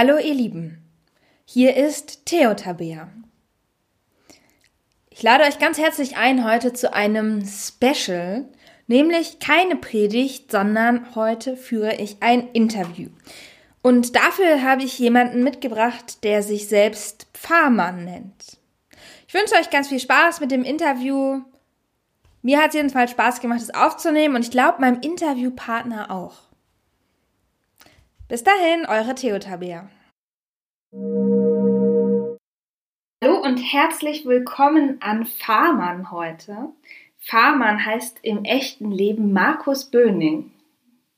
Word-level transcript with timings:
Hallo 0.00 0.16
ihr 0.16 0.34
Lieben, 0.34 0.78
hier 1.44 1.74
ist 1.74 2.24
Theotabea. 2.24 3.08
Ich 5.10 5.24
lade 5.24 5.42
euch 5.42 5.58
ganz 5.58 5.76
herzlich 5.76 6.16
ein 6.16 6.44
heute 6.44 6.72
zu 6.72 6.94
einem 6.94 7.44
Special, 7.44 8.44
nämlich 8.86 9.40
keine 9.40 9.74
Predigt, 9.74 10.52
sondern 10.52 11.16
heute 11.16 11.56
führe 11.56 11.96
ich 11.96 12.18
ein 12.20 12.48
Interview. 12.52 13.08
Und 13.82 14.14
dafür 14.14 14.62
habe 14.62 14.84
ich 14.84 15.00
jemanden 15.00 15.42
mitgebracht, 15.42 16.22
der 16.22 16.44
sich 16.44 16.68
selbst 16.68 17.26
Pfarrmann 17.34 18.04
nennt. 18.04 18.56
Ich 19.26 19.34
wünsche 19.34 19.56
euch 19.56 19.68
ganz 19.68 19.88
viel 19.88 19.98
Spaß 19.98 20.38
mit 20.38 20.52
dem 20.52 20.62
Interview. 20.62 21.40
Mir 22.42 22.60
hat 22.60 22.68
es 22.68 22.74
jedenfalls 22.74 23.10
Spaß 23.10 23.40
gemacht, 23.40 23.62
es 23.62 23.74
aufzunehmen 23.74 24.36
und 24.36 24.42
ich 24.42 24.52
glaube 24.52 24.80
meinem 24.80 25.00
Interviewpartner 25.00 26.12
auch. 26.12 26.47
Bis 28.28 28.44
dahin, 28.44 28.84
eure 28.84 29.14
Theotabea. 29.14 29.88
Hallo 33.24 33.40
und 33.42 33.56
herzlich 33.56 34.26
willkommen 34.26 35.00
an 35.00 35.24
Fahrmann 35.24 36.10
heute. 36.10 36.68
Fahrmann 37.20 37.86
heißt 37.86 38.18
im 38.20 38.44
echten 38.44 38.90
Leben 38.90 39.32
Markus 39.32 39.90
Böning. 39.90 40.52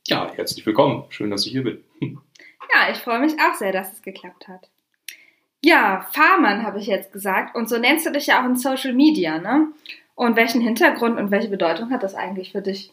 Ja, 0.06 0.32
herzlich 0.36 0.64
willkommen. 0.64 1.02
Schön, 1.08 1.32
dass 1.32 1.44
ich 1.46 1.50
hier 1.50 1.64
bin. 1.64 1.82
Ja, 2.00 2.92
ich 2.92 2.98
freue 2.98 3.18
mich 3.18 3.32
auch 3.40 3.56
sehr, 3.56 3.72
dass 3.72 3.92
es 3.92 4.02
geklappt 4.02 4.46
hat. 4.46 4.70
Ja, 5.64 6.06
Fahrmann 6.12 6.62
habe 6.62 6.78
ich 6.78 6.86
jetzt 6.86 7.12
gesagt 7.12 7.56
und 7.56 7.68
so 7.68 7.76
nennst 7.78 8.06
du 8.06 8.12
dich 8.12 8.28
ja 8.28 8.40
auch 8.40 8.46
in 8.46 8.54
Social 8.54 8.92
Media, 8.92 9.38
ne? 9.38 9.72
Und 10.14 10.36
welchen 10.36 10.60
Hintergrund 10.60 11.18
und 11.18 11.32
welche 11.32 11.48
Bedeutung 11.48 11.90
hat 11.90 12.04
das 12.04 12.14
eigentlich 12.14 12.52
für 12.52 12.62
dich? 12.62 12.92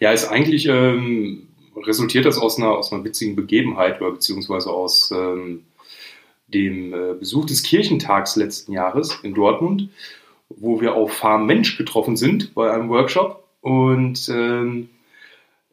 Ja, 0.00 0.12
ist 0.12 0.26
eigentlich 0.26 0.66
ähm, 0.66 1.47
resultiert 1.86 2.24
das 2.24 2.38
aus 2.38 2.58
einer, 2.58 2.70
aus 2.70 2.92
einer 2.92 3.04
witzigen 3.04 3.36
Begebenheit 3.36 4.00
oder 4.00 4.12
beziehungsweise 4.12 4.70
aus 4.70 5.10
ähm, 5.10 5.64
dem 6.48 6.94
äh, 6.94 7.14
Besuch 7.14 7.46
des 7.46 7.62
Kirchentags 7.62 8.36
letzten 8.36 8.72
Jahres 8.72 9.18
in 9.22 9.34
Dortmund, 9.34 9.88
wo 10.48 10.80
wir 10.80 10.94
auf 10.94 11.12
Farm 11.12 11.46
Mensch 11.46 11.76
getroffen 11.76 12.16
sind 12.16 12.54
bei 12.54 12.70
einem 12.70 12.88
Workshop. 12.88 13.44
Und 13.60 14.28
ähm, 14.32 14.88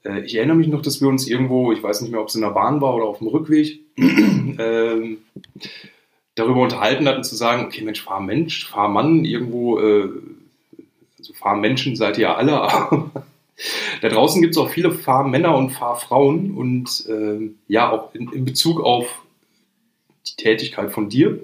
äh, 0.04 0.22
ich 0.22 0.36
erinnere 0.36 0.58
mich 0.58 0.68
noch, 0.68 0.82
dass 0.82 1.02
wir 1.02 1.08
uns 1.08 1.28
irgendwo, 1.28 1.72
ich 1.72 1.82
weiß 1.82 2.02
nicht 2.02 2.12
mehr, 2.12 2.22
ob 2.22 2.28
es 2.28 2.36
in 2.36 2.42
der 2.42 2.50
Bahn 2.50 2.82
war 2.82 2.94
oder 2.96 3.06
auf 3.06 3.20
dem 3.20 3.28
Rückweg, 3.28 3.80
ähm, 3.98 5.18
darüber 6.36 6.62
unterhalten 6.62 7.08
hatten, 7.08 7.24
zu 7.24 7.36
sagen, 7.36 7.66
okay, 7.66 7.82
Mensch, 7.82 8.04
Farm 8.04 8.26
Mensch, 8.26 8.68
Farm 8.68 8.94
Mann, 8.94 9.24
irgendwo, 9.24 9.80
äh, 9.80 10.10
also 11.18 11.34
Farm 11.34 11.62
Menschen 11.62 11.96
seid 11.96 12.18
ihr 12.18 12.38
alle, 12.38 12.60
aber 12.62 13.10
da 14.02 14.10
draußen 14.10 14.42
gibt 14.42 14.56
es 14.56 14.58
auch 14.58 14.70
viele 14.70 14.92
Fahrmänner 14.92 15.56
und 15.56 15.72
Fahrfrauen 15.72 16.56
und 16.56 17.06
äh, 17.08 17.52
ja, 17.68 17.92
auch 17.92 18.14
in, 18.14 18.32
in, 18.32 18.46
Bezug 18.46 18.82
auf 18.82 19.22
die 20.28 20.36
Tätigkeit 20.42 20.92
von 20.92 21.10
dir. 21.10 21.40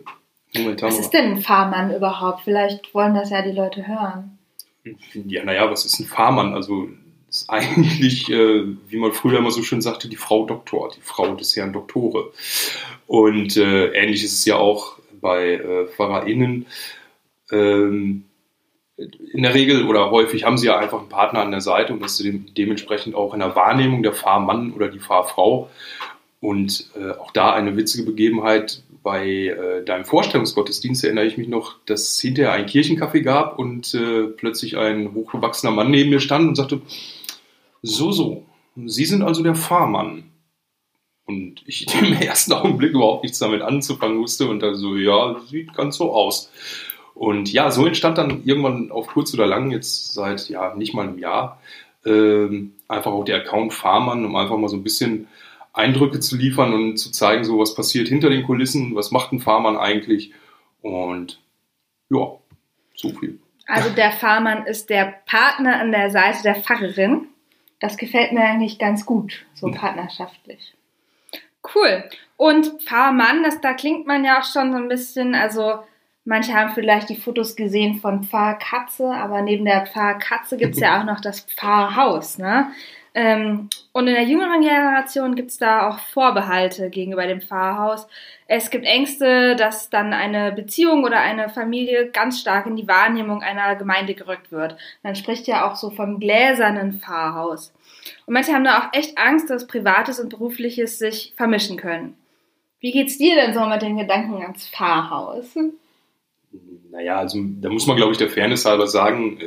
Momentan 0.53 0.89
was 0.89 0.99
ist 0.99 1.11
denn 1.11 1.33
ein 1.33 1.41
Fahrmann 1.41 1.95
überhaupt? 1.95 2.41
Vielleicht 2.43 2.93
wollen 2.93 3.15
das 3.15 3.29
ja 3.29 3.41
die 3.41 3.51
Leute 3.51 3.87
hören. 3.87 4.37
Ja, 5.13 5.45
naja, 5.45 5.69
was 5.71 5.85
ist 5.85 5.99
ein 5.99 6.05
Fahrmann? 6.05 6.53
Also 6.53 6.89
ist 7.29 7.45
eigentlich, 7.49 8.29
äh, 8.29 8.65
wie 8.89 8.97
man 8.97 9.13
früher 9.13 9.39
immer 9.39 9.51
so 9.51 9.63
schön 9.63 9.81
sagte, 9.81 10.09
die 10.09 10.17
Frau 10.17 10.45
Doktor, 10.45 10.91
die 10.95 11.01
Frau 11.01 11.35
des 11.35 11.55
Herrn 11.55 11.73
Doktore. 11.73 12.31
Und 13.07 13.55
äh, 13.55 13.93
ähnlich 13.93 14.23
ist 14.23 14.33
es 14.33 14.45
ja 14.45 14.57
auch 14.57 14.97
bei 15.21 15.53
äh, 15.53 15.87
PfarrerInnen. 15.87 16.65
Ähm, 17.51 18.25
in 19.33 19.43
der 19.43 19.53
Regel 19.53 19.87
oder 19.87 20.11
häufig 20.11 20.43
haben 20.43 20.57
sie 20.57 20.67
ja 20.67 20.77
einfach 20.77 20.99
einen 20.99 21.09
Partner 21.09 21.41
an 21.41 21.51
der 21.51 21.61
Seite 21.61 21.93
und 21.93 22.01
das 22.01 22.19
ist 22.19 22.57
dementsprechend 22.57 23.15
auch 23.15 23.33
in 23.33 23.39
der 23.39 23.55
Wahrnehmung 23.55 24.03
der 24.03 24.13
Fahrmann 24.13 24.73
oder 24.73 24.87
die 24.87 24.99
Fahrfrau. 24.99 25.69
Und 26.39 26.89
äh, 26.99 27.11
auch 27.11 27.31
da 27.31 27.53
eine 27.53 27.77
witzige 27.77 28.03
Begebenheit 28.03 28.81
bei 29.03 29.27
äh, 29.27 29.83
deinem 29.83 30.05
Vorstellungsgottesdienst 30.05 31.03
erinnere 31.03 31.25
ich 31.25 31.37
mich 31.37 31.47
noch, 31.47 31.75
dass 31.85 32.11
es 32.13 32.19
hinterher 32.19 32.53
einen 32.53 32.65
Kirchenkaffee 32.65 33.21
gab 33.21 33.59
und 33.59 33.93
äh, 33.93 34.23
plötzlich 34.23 34.77
ein 34.77 35.13
hochgewachsener 35.13 35.71
Mann 35.71 35.91
neben 35.91 36.09
mir 36.09 36.19
stand 36.19 36.47
und 36.47 36.55
sagte, 36.55 36.81
so, 37.83 38.11
so, 38.11 38.45
Sie 38.75 39.05
sind 39.05 39.21
also 39.21 39.43
der 39.43 39.55
Fahrmann. 39.55 40.23
Und 41.25 41.63
ich 41.65 41.87
im 42.01 42.13
ersten 42.13 42.53
Augenblick 42.53 42.91
überhaupt 42.91 43.23
nichts 43.23 43.39
damit 43.39 43.61
anzufangen 43.61 44.19
wusste 44.19 44.47
und 44.47 44.59
da 44.61 44.73
so, 44.75 44.95
ja, 44.95 45.39
sieht 45.47 45.73
ganz 45.73 45.97
so 45.97 46.11
aus. 46.11 46.51
Und 47.13 47.51
ja, 47.51 47.71
so 47.71 47.85
entstand 47.85 48.17
dann 48.17 48.43
irgendwann 48.45 48.91
auf 48.91 49.07
kurz 49.07 49.33
oder 49.33 49.45
lang, 49.45 49.71
jetzt 49.71 50.13
seit 50.13 50.49
ja 50.49 50.73
nicht 50.75 50.93
mal 50.93 51.07
einem 51.07 51.19
Jahr, 51.19 51.61
ähm, 52.05 52.73
einfach 52.87 53.11
auch 53.11 53.23
der 53.23 53.37
Account 53.37 53.73
Farmann, 53.73 54.25
um 54.25 54.35
einfach 54.35 54.57
mal 54.57 54.69
so 54.69 54.77
ein 54.77 54.83
bisschen 54.83 55.27
Eindrücke 55.73 56.19
zu 56.19 56.35
liefern 56.35 56.73
und 56.73 56.97
zu 56.97 57.11
zeigen, 57.11 57.43
so 57.43 57.59
was 57.59 57.75
passiert 57.75 58.07
hinter 58.07 58.29
den 58.29 58.43
Kulissen, 58.43 58.95
was 58.95 59.11
macht 59.11 59.31
ein 59.31 59.39
Fahrmann 59.39 59.77
eigentlich. 59.77 60.33
Und 60.81 61.39
ja, 62.09 62.31
so 62.95 63.09
viel. 63.19 63.39
Also 63.67 63.89
der 63.89 64.11
Fahrmann 64.11 64.65
ist 64.65 64.89
der 64.89 65.13
Partner 65.25 65.79
an 65.79 65.91
der 65.91 66.09
Seite 66.09 66.43
der 66.43 66.55
Pfarrerin. 66.55 67.27
Das 67.79 67.97
gefällt 67.97 68.31
mir 68.31 68.41
eigentlich 68.41 68.79
ganz 68.79 69.05
gut, 69.05 69.45
so 69.53 69.71
partnerschaftlich. 69.71 70.73
Cool. 71.73 72.03
Und 72.37 72.81
Fahrmann, 72.83 73.43
das, 73.43 73.61
da 73.61 73.73
klingt 73.73 74.07
man 74.07 74.25
ja 74.25 74.39
auch 74.39 74.43
schon 74.43 74.71
so 74.71 74.77
ein 74.77 74.89
bisschen, 74.89 75.35
also 75.35 75.79
Manche 76.23 76.53
haben 76.53 76.73
vielleicht 76.73 77.09
die 77.09 77.15
Fotos 77.15 77.55
gesehen 77.55 77.95
von 77.95 78.23
Pfarrkatze, 78.23 79.07
aber 79.07 79.41
neben 79.41 79.65
der 79.65 79.87
Pfarrkatze 79.87 80.55
gibt 80.57 80.75
es 80.75 80.79
ja 80.79 80.99
auch 80.99 81.05
noch 81.05 81.19
das 81.19 81.41
Pfarrhaus. 81.41 82.37
Ne? 82.37 82.71
Ähm, 83.13 83.69
und 83.91 84.07
in 84.07 84.13
der 84.13 84.23
jüngeren 84.23 84.61
Generation 84.61 85.35
gibt 85.35 85.51
es 85.51 85.57
da 85.57 85.89
auch 85.89 85.99
Vorbehalte 85.99 86.89
gegenüber 86.89 87.25
dem 87.27 87.41
Pfarrhaus. 87.41 88.07
Es 88.47 88.69
gibt 88.69 88.85
Ängste, 88.85 89.55
dass 89.55 89.89
dann 89.89 90.13
eine 90.13 90.51
Beziehung 90.51 91.03
oder 91.03 91.19
eine 91.19 91.49
Familie 91.49 92.09
ganz 92.11 92.39
stark 92.39 92.67
in 92.67 92.77
die 92.77 92.87
Wahrnehmung 92.87 93.41
einer 93.41 93.75
Gemeinde 93.75 94.13
gerückt 94.13 94.51
wird. 94.51 94.77
Man 95.03 95.15
spricht 95.15 95.47
ja 95.47 95.67
auch 95.69 95.75
so 95.75 95.89
vom 95.89 96.19
gläsernen 96.19 96.93
Pfarrhaus. 96.93 97.73
Und 98.27 98.33
manche 98.35 98.53
haben 98.53 98.63
da 98.63 98.79
auch 98.79 98.93
echt 98.97 99.17
Angst, 99.17 99.49
dass 99.49 99.67
Privates 99.67 100.19
und 100.19 100.29
Berufliches 100.29 100.99
sich 100.99 101.33
vermischen 101.35 101.77
können. 101.77 102.15
Wie 102.79 102.91
geht's 102.91 103.17
dir 103.17 103.35
denn 103.35 103.53
so 103.53 103.65
mit 103.65 103.81
den 103.81 103.97
Gedanken 103.97 104.41
ans 104.41 104.67
Pfarrhaus? 104.67 105.55
Naja, 106.91 107.17
also 107.17 107.39
da 107.61 107.69
muss 107.69 107.87
man, 107.87 107.95
glaube 107.95 108.11
ich, 108.11 108.17
der 108.17 108.29
Fairness 108.29 108.65
halber 108.65 108.85
sagen, 108.85 109.39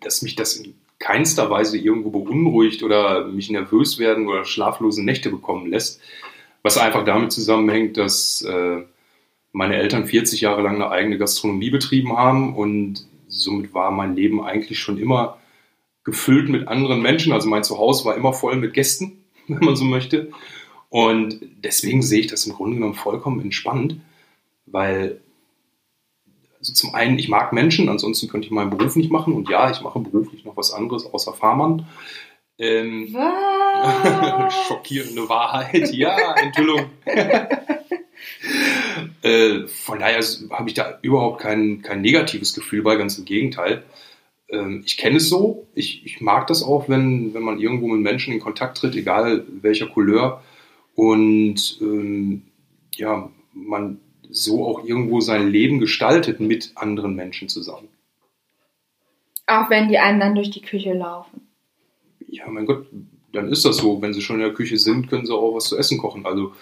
dass 0.00 0.22
mich 0.22 0.36
das 0.36 0.56
in 0.56 0.74
keinster 1.00 1.50
Weise 1.50 1.78
irgendwo 1.78 2.10
beunruhigt 2.10 2.82
oder 2.84 3.26
mich 3.26 3.50
nervös 3.50 3.98
werden 3.98 4.28
oder 4.28 4.44
schlaflose 4.44 5.04
Nächte 5.04 5.30
bekommen 5.30 5.68
lässt. 5.68 6.00
Was 6.62 6.78
einfach 6.78 7.04
damit 7.04 7.32
zusammenhängt, 7.32 7.96
dass 7.96 8.42
äh, 8.42 8.82
meine 9.50 9.76
Eltern 9.76 10.06
40 10.06 10.42
Jahre 10.42 10.62
lang 10.62 10.76
eine 10.76 10.90
eigene 10.90 11.18
Gastronomie 11.18 11.70
betrieben 11.70 12.16
haben 12.16 12.54
und 12.54 13.06
somit 13.26 13.74
war 13.74 13.90
mein 13.90 14.14
Leben 14.14 14.42
eigentlich 14.42 14.78
schon 14.78 14.98
immer 14.98 15.38
gefüllt 16.04 16.48
mit 16.48 16.68
anderen 16.68 17.02
Menschen. 17.02 17.32
Also 17.32 17.48
mein 17.48 17.64
Zuhause 17.64 18.04
war 18.04 18.16
immer 18.16 18.32
voll 18.32 18.56
mit 18.56 18.74
Gästen, 18.74 19.24
wenn 19.48 19.64
man 19.64 19.74
so 19.74 19.84
möchte. 19.84 20.30
Und 20.88 21.40
deswegen 21.64 22.02
sehe 22.02 22.20
ich 22.20 22.26
das 22.28 22.46
im 22.46 22.52
Grunde 22.52 22.76
genommen 22.76 22.94
vollkommen 22.94 23.40
entspannt, 23.40 23.96
weil 24.66 25.20
also 26.60 26.74
zum 26.74 26.94
einen, 26.94 27.18
ich 27.18 27.28
mag 27.28 27.52
Menschen, 27.54 27.88
ansonsten 27.88 28.28
könnte 28.28 28.46
ich 28.46 28.52
meinen 28.52 28.70
Beruf 28.70 28.94
nicht 28.94 29.10
machen. 29.10 29.32
Und 29.32 29.48
ja, 29.48 29.70
ich 29.70 29.80
mache 29.80 29.98
beruflich 29.98 30.44
noch 30.44 30.56
was 30.56 30.72
anderes 30.72 31.06
außer 31.06 31.32
Fahrmann. 31.32 31.86
Ähm, 32.58 33.08
was? 33.12 34.54
schockierende 34.68 35.28
Wahrheit, 35.30 35.90
ja, 35.94 36.34
Enthüllung. 36.34 36.84
äh, 39.22 39.66
von 39.68 39.98
daher 39.98 40.20
habe 40.50 40.68
ich 40.68 40.74
da 40.74 40.98
überhaupt 41.00 41.40
kein, 41.40 41.80
kein 41.80 42.02
negatives 42.02 42.52
Gefühl 42.52 42.82
bei, 42.82 42.96
ganz 42.96 43.16
im 43.16 43.24
Gegenteil. 43.24 43.82
Ähm, 44.50 44.82
ich 44.84 44.98
kenne 44.98 45.16
es 45.16 45.30
so, 45.30 45.66
ich, 45.74 46.04
ich 46.04 46.20
mag 46.20 46.46
das 46.48 46.62
auch, 46.62 46.90
wenn, 46.90 47.32
wenn 47.32 47.42
man 47.42 47.58
irgendwo 47.58 47.88
mit 47.88 48.02
Menschen 48.02 48.34
in 48.34 48.40
Kontakt 48.40 48.76
tritt, 48.76 48.94
egal 48.94 49.46
welcher 49.62 49.86
Couleur. 49.86 50.42
Und 50.94 51.78
ähm, 51.80 52.42
ja, 52.94 53.30
man 53.54 53.98
so 54.30 54.66
auch 54.66 54.84
irgendwo 54.84 55.20
sein 55.20 55.48
Leben 55.48 55.78
gestaltet 55.78 56.40
mit 56.40 56.72
anderen 56.74 57.14
Menschen 57.14 57.48
zusammen. 57.48 57.88
Auch 59.46 59.68
wenn 59.70 59.88
die 59.88 59.98
einem 59.98 60.20
dann 60.20 60.34
durch 60.34 60.50
die 60.50 60.62
Küche 60.62 60.92
laufen. 60.92 61.48
Ja, 62.28 62.46
mein 62.48 62.66
Gott, 62.66 62.86
dann 63.32 63.48
ist 63.48 63.64
das 63.64 63.78
so. 63.78 64.00
Wenn 64.00 64.14
sie 64.14 64.22
schon 64.22 64.36
in 64.36 64.42
der 64.42 64.54
Küche 64.54 64.78
sind, 64.78 65.08
können 65.08 65.26
sie 65.26 65.34
auch 65.34 65.54
was 65.54 65.64
zu 65.64 65.76
essen 65.76 65.98
kochen. 65.98 66.24
Also. 66.24 66.52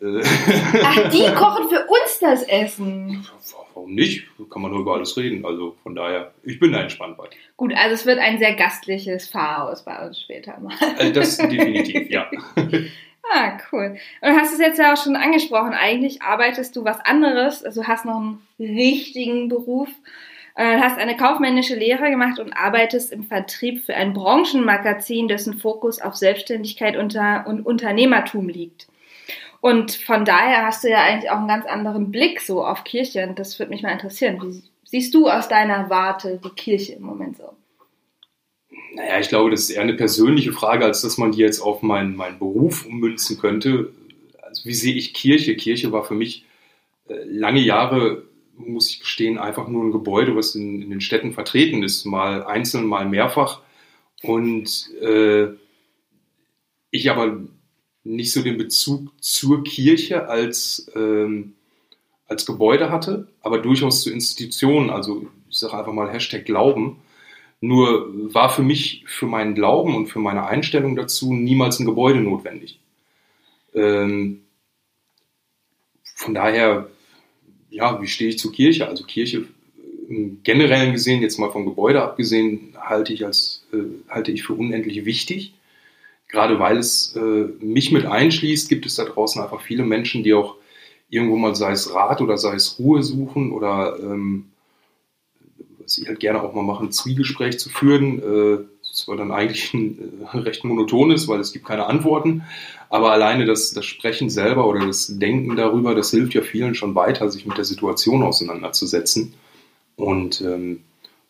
Äh 0.00 0.22
Ach, 0.82 1.10
die 1.10 1.26
kochen 1.34 1.68
für 1.68 1.84
uns 1.86 2.18
das 2.20 2.42
Essen. 2.44 3.26
Warum 3.74 3.94
nicht? 3.94 4.26
Kann 4.50 4.62
man 4.62 4.70
nur 4.70 4.80
über 4.80 4.94
alles 4.94 5.16
reden. 5.16 5.44
Also 5.44 5.76
von 5.82 5.94
daher, 5.94 6.32
ich 6.42 6.58
bin 6.60 6.72
da 6.72 6.82
entspannt 6.82 7.16
bei. 7.16 7.28
Gut, 7.56 7.72
also 7.74 7.94
es 7.94 8.06
wird 8.06 8.18
ein 8.18 8.38
sehr 8.38 8.54
gastliches 8.54 9.28
Pfarrhaus 9.28 9.84
bei 9.84 10.06
uns 10.06 10.20
später 10.20 10.58
mal. 10.60 10.74
Äh, 10.98 11.12
das 11.12 11.36
definitiv, 11.38 12.10
ja. 12.10 12.30
Ah, 13.32 13.58
cool. 13.70 13.96
Und 14.20 14.28
du 14.28 14.36
hast 14.36 14.52
es 14.52 14.58
jetzt 14.58 14.78
ja 14.78 14.92
auch 14.92 14.96
schon 14.96 15.14
angesprochen. 15.14 15.72
Eigentlich 15.72 16.22
arbeitest 16.22 16.74
du 16.74 16.84
was 16.84 16.98
anderes. 17.00 17.64
Also 17.64 17.86
hast 17.86 18.04
noch 18.04 18.16
einen 18.16 18.42
richtigen 18.58 19.48
Beruf. 19.48 19.88
Äh, 20.56 20.78
hast 20.80 20.98
eine 20.98 21.16
kaufmännische 21.16 21.76
Lehre 21.76 22.10
gemacht 22.10 22.40
und 22.40 22.52
arbeitest 22.52 23.12
im 23.12 23.22
Vertrieb 23.22 23.84
für 23.84 23.94
ein 23.94 24.14
Branchenmagazin, 24.14 25.28
dessen 25.28 25.58
Fokus 25.58 26.00
auf 26.00 26.16
Selbstständigkeit 26.16 26.96
und 26.96 27.16
Unternehmertum 27.64 28.48
liegt. 28.48 28.88
Und 29.60 29.92
von 29.92 30.24
daher 30.24 30.66
hast 30.66 30.82
du 30.82 30.88
ja 30.88 31.02
eigentlich 31.02 31.30
auch 31.30 31.38
einen 31.38 31.48
ganz 31.48 31.66
anderen 31.66 32.10
Blick 32.10 32.40
so 32.40 32.64
auf 32.64 32.82
Kirche. 32.82 33.26
Und 33.28 33.38
das 33.38 33.58
würde 33.58 33.70
mich 33.70 33.82
mal 33.82 33.92
interessieren. 33.92 34.40
Wie 34.42 34.62
siehst 34.84 35.14
du 35.14 35.28
aus 35.28 35.48
deiner 35.48 35.88
Warte 35.88 36.40
die 36.42 36.50
Kirche 36.50 36.94
im 36.94 37.02
Moment 37.02 37.36
so? 37.36 37.52
Naja, 38.94 39.20
ich 39.20 39.28
glaube, 39.28 39.50
das 39.50 39.60
ist 39.60 39.70
eher 39.70 39.82
eine 39.82 39.94
persönliche 39.94 40.52
Frage, 40.52 40.84
als 40.84 41.02
dass 41.02 41.18
man 41.18 41.32
die 41.32 41.38
jetzt 41.38 41.60
auf 41.60 41.82
meinen, 41.82 42.16
meinen 42.16 42.38
Beruf 42.38 42.86
ummünzen 42.86 43.38
könnte. 43.38 43.92
Also 44.42 44.64
wie 44.64 44.74
sehe 44.74 44.94
ich 44.94 45.14
Kirche? 45.14 45.56
Kirche 45.56 45.92
war 45.92 46.04
für 46.04 46.14
mich 46.14 46.44
äh, 47.08 47.22
lange 47.24 47.60
Jahre, 47.60 48.24
muss 48.56 48.90
ich 48.90 49.00
gestehen, 49.00 49.38
einfach 49.38 49.68
nur 49.68 49.84
ein 49.84 49.92
Gebäude, 49.92 50.34
was 50.36 50.54
in, 50.54 50.82
in 50.82 50.90
den 50.90 51.00
Städten 51.00 51.32
vertreten 51.32 51.82
ist, 51.82 52.04
mal 52.04 52.42
einzeln, 52.44 52.86
mal 52.86 53.06
mehrfach. 53.08 53.60
Und 54.22 54.90
äh, 55.00 55.48
ich 56.90 57.10
aber 57.10 57.40
nicht 58.04 58.32
so 58.32 58.42
den 58.42 58.58
Bezug 58.58 59.10
zur 59.22 59.62
Kirche 59.64 60.28
als, 60.28 60.90
ähm, 60.94 61.54
als 62.26 62.46
Gebäude 62.46 62.90
hatte, 62.90 63.28
aber 63.40 63.58
durchaus 63.58 64.02
zu 64.02 64.10
Institutionen, 64.10 64.90
also 64.90 65.28
ich 65.48 65.58
sage 65.58 65.78
einfach 65.78 65.92
mal 65.92 66.10
Hashtag 66.10 66.44
Glauben. 66.44 66.98
Nur 67.60 68.34
war 68.34 68.48
für 68.48 68.62
mich, 68.62 69.04
für 69.06 69.26
meinen 69.26 69.54
Glauben 69.54 69.94
und 69.94 70.06
für 70.06 70.18
meine 70.18 70.46
Einstellung 70.46 70.96
dazu 70.96 71.34
niemals 71.34 71.78
ein 71.78 71.86
Gebäude 71.86 72.20
notwendig. 72.20 72.78
Ähm, 73.74 74.42
von 76.14 76.34
daher, 76.34 76.88
ja, 77.70 78.00
wie 78.00 78.08
stehe 78.08 78.30
ich 78.30 78.38
zur 78.38 78.52
Kirche? 78.52 78.88
Also 78.88 79.04
Kirche 79.04 79.46
im 80.08 80.42
generellen 80.42 80.92
gesehen, 80.92 81.22
jetzt 81.22 81.38
mal 81.38 81.52
vom 81.52 81.64
Gebäude 81.66 82.02
abgesehen, 82.02 82.74
halte 82.80 83.12
ich, 83.12 83.24
als, 83.24 83.64
äh, 83.72 83.78
halte 84.08 84.32
ich 84.32 84.42
für 84.42 84.54
unendlich 84.54 85.04
wichtig. 85.04 85.54
Gerade 86.28 86.58
weil 86.58 86.78
es 86.78 87.14
äh, 87.16 87.48
mich 87.60 87.92
mit 87.92 88.06
einschließt, 88.06 88.68
gibt 88.68 88.86
es 88.86 88.96
da 88.96 89.04
draußen 89.04 89.40
einfach 89.42 89.60
viele 89.60 89.84
Menschen, 89.84 90.22
die 90.22 90.34
auch 90.34 90.56
irgendwo 91.08 91.36
mal, 91.36 91.54
sei 91.54 91.72
es 91.72 91.92
Rat 91.92 92.20
oder 92.20 92.38
sei 92.38 92.54
es 92.54 92.78
Ruhe 92.78 93.02
suchen 93.02 93.52
oder 93.52 93.98
ähm, 94.00 94.46
ich 95.98 96.08
halt 96.08 96.20
gerne 96.20 96.42
auch 96.42 96.54
mal 96.54 96.62
mache, 96.62 96.84
ein 96.84 96.92
Zwiegespräch 96.92 97.58
zu 97.58 97.68
führen. 97.68 98.18
Äh, 98.18 98.64
das 98.88 99.06
war 99.08 99.16
dann 99.16 99.30
eigentlich 99.30 99.72
ein, 99.74 100.26
äh, 100.32 100.38
recht 100.38 100.64
monotones, 100.64 101.28
weil 101.28 101.40
es 101.40 101.52
gibt 101.52 101.66
keine 101.66 101.86
Antworten. 101.86 102.42
Aber 102.88 103.12
alleine 103.12 103.44
das, 103.44 103.72
das 103.72 103.86
Sprechen 103.86 104.30
selber 104.30 104.66
oder 104.66 104.86
das 104.86 105.18
Denken 105.18 105.56
darüber, 105.56 105.94
das 105.94 106.10
hilft 106.10 106.34
ja 106.34 106.42
vielen 106.42 106.74
schon 106.74 106.94
weiter, 106.94 107.30
sich 107.30 107.46
mit 107.46 107.56
der 107.56 107.64
Situation 107.64 108.22
auseinanderzusetzen. 108.22 109.34
Und 109.96 110.40
ähm, 110.40 110.82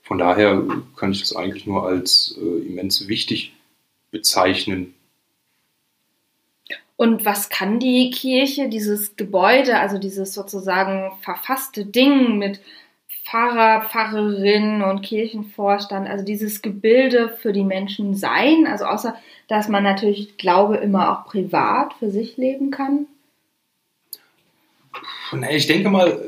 von 0.03 0.19
daher 0.19 0.63
kann 0.97 1.13
ich 1.13 1.21
das 1.21 1.37
eigentlich 1.37 1.67
nur 1.67 1.87
als 1.87 2.37
äh, 2.41 2.67
immens 2.67 3.09
wichtig 3.09 3.55
bezeichnen. 4.11 4.95
Und 6.97 7.25
was 7.25 7.49
kann 7.49 7.79
die 7.79 8.11
Kirche, 8.11 8.69
dieses 8.69 9.17
Gebäude, 9.17 9.79
also 9.79 9.99
dieses 9.99 10.35
sozusagen 10.35 11.13
verfasste 11.23 11.87
Ding 11.87 12.37
mit 12.37 12.61
Pfarrer, 13.25 13.89
Pfarrerin 13.89 14.83
und 14.83 15.03
Kirchenvorstand, 15.03 16.09
also 16.09 16.25
dieses 16.25 16.63
Gebilde 16.63 17.37
für 17.41 17.53
die 17.53 17.65
Menschen 17.65 18.15
sein? 18.15 18.67
Also 18.67 18.85
außer, 18.85 19.15
dass 19.49 19.69
man 19.69 19.83
natürlich 19.83 20.37
Glaube 20.37 20.77
immer 20.77 21.13
auch 21.13 21.27
privat 21.27 21.95
für 21.95 22.11
sich 22.11 22.37
leben 22.37 22.71
kann? 22.71 23.07
Ich 25.51 25.67
denke 25.67 25.91
mal, 25.91 26.21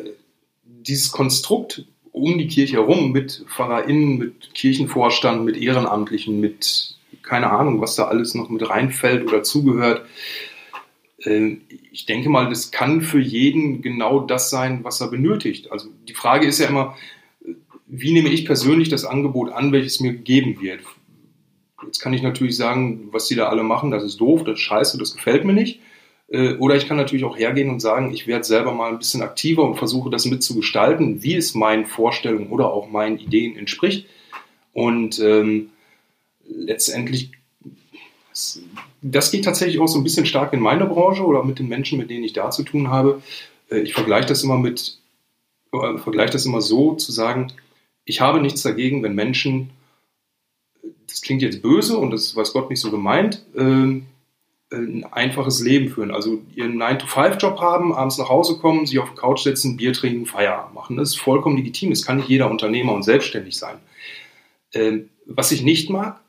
dieses 0.64 1.10
Konstrukt 1.10 1.84
um 2.12 2.38
die 2.38 2.46
Kirche 2.46 2.76
herum 2.76 3.10
mit 3.10 3.44
PfarrerInnen, 3.48 4.18
mit 4.18 4.54
Kirchenvorstand, 4.54 5.44
mit 5.44 5.56
Ehrenamtlichen, 5.56 6.40
mit 6.40 6.96
keine 7.22 7.50
Ahnung, 7.50 7.80
was 7.80 7.96
da 7.96 8.04
alles 8.04 8.34
noch 8.34 8.48
mit 8.48 8.68
reinfällt 8.68 9.26
oder 9.26 9.42
zugehört. 9.42 10.06
Ähm, 11.24 11.62
ich 11.92 12.06
denke 12.06 12.28
mal, 12.28 12.48
das 12.48 12.70
kann 12.70 13.02
für 13.02 13.20
jeden 13.20 13.82
genau 13.82 14.20
das 14.20 14.50
sein, 14.50 14.84
was 14.84 15.00
er 15.00 15.08
benötigt. 15.08 15.70
Also 15.70 15.88
die 16.08 16.14
Frage 16.14 16.46
ist 16.46 16.58
ja 16.58 16.68
immer, 16.68 16.96
wie 17.86 18.12
nehme 18.12 18.30
ich 18.30 18.46
persönlich 18.46 18.88
das 18.88 19.04
Angebot 19.04 19.52
an, 19.52 19.72
welches 19.72 20.00
mir 20.00 20.12
gegeben 20.12 20.60
wird? 20.60 20.80
Jetzt 21.84 21.98
kann 21.98 22.14
ich 22.14 22.22
natürlich 22.22 22.56
sagen, 22.56 23.08
was 23.10 23.26
die 23.26 23.34
da 23.34 23.48
alle 23.48 23.62
machen, 23.62 23.90
das 23.90 24.04
ist 24.04 24.18
doof, 24.18 24.44
das 24.44 24.54
ist 24.54 24.60
scheiße, 24.60 24.98
das 24.98 25.14
gefällt 25.14 25.44
mir 25.44 25.52
nicht. 25.52 25.80
Äh, 26.28 26.54
oder 26.54 26.76
ich 26.76 26.86
kann 26.86 26.96
natürlich 26.96 27.24
auch 27.24 27.36
hergehen 27.36 27.70
und 27.70 27.80
sagen, 27.80 28.12
ich 28.12 28.26
werde 28.26 28.44
selber 28.44 28.72
mal 28.72 28.90
ein 28.90 28.98
bisschen 28.98 29.22
aktiver 29.22 29.64
und 29.64 29.76
versuche 29.76 30.10
das 30.10 30.24
mitzugestalten, 30.24 31.22
wie 31.22 31.34
es 31.34 31.54
meinen 31.54 31.86
Vorstellungen 31.86 32.48
oder 32.48 32.72
auch 32.72 32.88
meinen 32.88 33.18
Ideen 33.18 33.56
entspricht. 33.56 34.06
Und 34.72 35.18
ähm, 35.18 35.70
letztendlich, 36.48 37.32
das 39.02 39.30
geht 39.30 39.44
tatsächlich 39.44 39.80
auch 39.80 39.88
so 39.88 39.98
ein 39.98 40.04
bisschen 40.04 40.26
stark 40.26 40.52
in 40.52 40.60
meiner 40.60 40.86
Branche 40.86 41.24
oder 41.24 41.44
mit 41.44 41.58
den 41.58 41.68
Menschen, 41.68 41.98
mit 41.98 42.10
denen 42.10 42.24
ich 42.24 42.32
da 42.32 42.50
zu 42.50 42.62
tun 42.62 42.88
habe. 42.88 43.22
Äh, 43.70 43.80
ich 43.80 43.94
vergleiche 43.94 44.28
das 44.28 44.42
immer 44.42 44.58
mit, 44.58 44.98
äh, 45.72 45.98
vergleiche 45.98 46.32
das 46.32 46.46
immer 46.46 46.60
so, 46.60 46.94
zu 46.94 47.12
sagen, 47.12 47.52
ich 48.04 48.20
habe 48.20 48.40
nichts 48.40 48.62
dagegen, 48.62 49.02
wenn 49.02 49.14
Menschen, 49.14 49.70
das 51.06 51.20
klingt 51.20 51.42
jetzt 51.42 51.62
böse 51.62 51.96
und 51.96 52.10
das 52.10 52.34
weiß 52.34 52.52
Gott 52.52 52.70
nicht 52.70 52.80
so 52.80 52.90
gemeint, 52.90 53.44
ähm, 53.56 54.06
ein 54.72 55.04
einfaches 55.04 55.60
Leben 55.60 55.90
führen. 55.90 56.10
Also 56.10 56.40
ihren 56.54 56.80
9-to-5-Job 56.80 57.60
haben, 57.60 57.92
abends 57.92 58.18
nach 58.18 58.28
Hause 58.28 58.56
kommen, 58.56 58.86
sich 58.86 58.98
auf 58.98 59.10
die 59.10 59.16
Couch 59.16 59.42
setzen, 59.42 59.76
Bier 59.76 59.92
trinken, 59.92 60.26
Feierabend 60.26 60.74
machen. 60.74 60.96
Das 60.96 61.10
ist 61.10 61.20
vollkommen 61.20 61.56
legitim. 61.56 61.92
Es 61.92 62.04
kann 62.04 62.16
nicht 62.16 62.28
jeder 62.28 62.50
Unternehmer 62.50 62.94
und 62.94 63.02
selbstständig 63.02 63.58
sein. 63.58 63.76
Ähm, 64.72 65.10
was 65.26 65.52
ich 65.52 65.62
nicht 65.62 65.90
mag, 65.90 66.20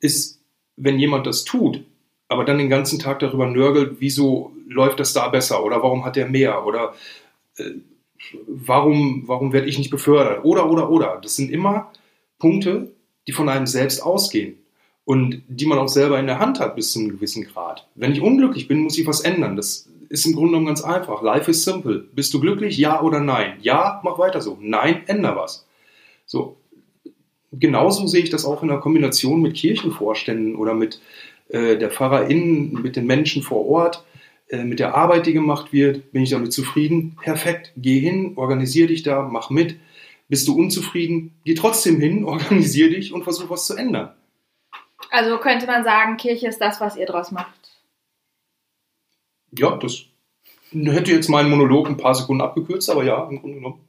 ist, 0.00 0.41
wenn 0.76 0.98
jemand 0.98 1.26
das 1.26 1.44
tut, 1.44 1.82
aber 2.28 2.44
dann 2.44 2.58
den 2.58 2.70
ganzen 2.70 2.98
Tag 2.98 3.18
darüber 3.18 3.46
nörgelt, 3.46 3.96
wieso 3.98 4.52
läuft 4.66 5.00
das 5.00 5.12
da 5.12 5.28
besser 5.28 5.64
oder 5.64 5.82
warum 5.82 6.04
hat 6.04 6.16
er 6.16 6.28
mehr 6.28 6.66
oder 6.66 6.94
äh, 7.56 7.72
warum, 8.46 9.24
warum 9.26 9.52
werde 9.52 9.68
ich 9.68 9.78
nicht 9.78 9.90
befördert 9.90 10.44
oder, 10.44 10.70
oder, 10.70 10.90
oder. 10.90 11.18
Das 11.22 11.36
sind 11.36 11.50
immer 11.50 11.92
Punkte, 12.38 12.92
die 13.26 13.32
von 13.32 13.48
einem 13.48 13.66
selbst 13.66 14.00
ausgehen 14.00 14.56
und 15.04 15.42
die 15.48 15.66
man 15.66 15.78
auch 15.78 15.88
selber 15.88 16.18
in 16.18 16.26
der 16.26 16.38
Hand 16.38 16.60
hat 16.60 16.76
bis 16.76 16.92
zu 16.92 17.00
einem 17.00 17.10
gewissen 17.10 17.44
Grad. 17.44 17.86
Wenn 17.94 18.12
ich 18.12 18.20
unglücklich 18.20 18.68
bin, 18.68 18.78
muss 18.78 18.98
ich 18.98 19.06
was 19.06 19.20
ändern. 19.20 19.56
Das 19.56 19.88
ist 20.08 20.26
im 20.26 20.34
Grunde 20.34 20.50
genommen 20.50 20.66
ganz 20.66 20.82
einfach. 20.82 21.22
Life 21.22 21.50
is 21.50 21.64
simple. 21.64 22.04
Bist 22.14 22.32
du 22.34 22.40
glücklich? 22.40 22.78
Ja 22.78 23.02
oder 23.02 23.20
nein? 23.20 23.58
Ja, 23.62 24.00
mach 24.04 24.18
weiter 24.18 24.40
so. 24.40 24.58
Nein, 24.60 25.02
änder 25.06 25.36
was. 25.36 25.66
So, 26.26 26.56
genauso 27.52 28.06
sehe 28.06 28.22
ich 28.22 28.30
das 28.30 28.44
auch 28.44 28.62
in 28.62 28.68
der 28.68 28.78
Kombination 28.78 29.42
mit 29.42 29.54
Kirchenvorständen 29.54 30.56
oder 30.56 30.74
mit 30.74 31.00
äh, 31.48 31.76
der 31.76 31.90
Pfarrerin, 31.90 32.72
mit 32.72 32.96
den 32.96 33.06
Menschen 33.06 33.42
vor 33.42 33.66
Ort, 33.66 34.04
äh, 34.48 34.64
mit 34.64 34.80
der 34.80 34.94
Arbeit, 34.94 35.26
die 35.26 35.32
gemacht 35.32 35.72
wird. 35.72 36.12
Bin 36.12 36.22
ich 36.22 36.30
damit 36.30 36.52
zufrieden? 36.52 37.16
Perfekt. 37.22 37.72
Geh 37.76 38.00
hin, 38.00 38.32
organisier 38.36 38.86
dich 38.86 39.02
da, 39.02 39.22
mach 39.22 39.50
mit. 39.50 39.76
Bist 40.28 40.48
du 40.48 40.56
unzufrieden? 40.56 41.34
Geh 41.44 41.54
trotzdem 41.54 42.00
hin, 42.00 42.24
organisier 42.26 42.90
dich 42.90 43.12
und 43.12 43.24
versuch 43.24 43.50
was 43.50 43.66
zu 43.66 43.76
ändern. 43.76 44.14
Also 45.10 45.38
könnte 45.38 45.66
man 45.66 45.84
sagen, 45.84 46.16
Kirche 46.16 46.48
ist 46.48 46.58
das, 46.60 46.80
was 46.80 46.96
ihr 46.96 47.06
draus 47.06 47.32
macht. 47.32 47.52
Ja, 49.58 49.76
das 49.76 50.06
hätte 50.72 51.12
jetzt 51.12 51.28
meinen 51.28 51.50
Monolog 51.50 51.86
ein 51.86 51.98
paar 51.98 52.14
Sekunden 52.14 52.40
abgekürzt, 52.40 52.88
aber 52.88 53.04
ja, 53.04 53.28
im 53.28 53.40
Grunde 53.40 53.56
genommen. 53.56 53.80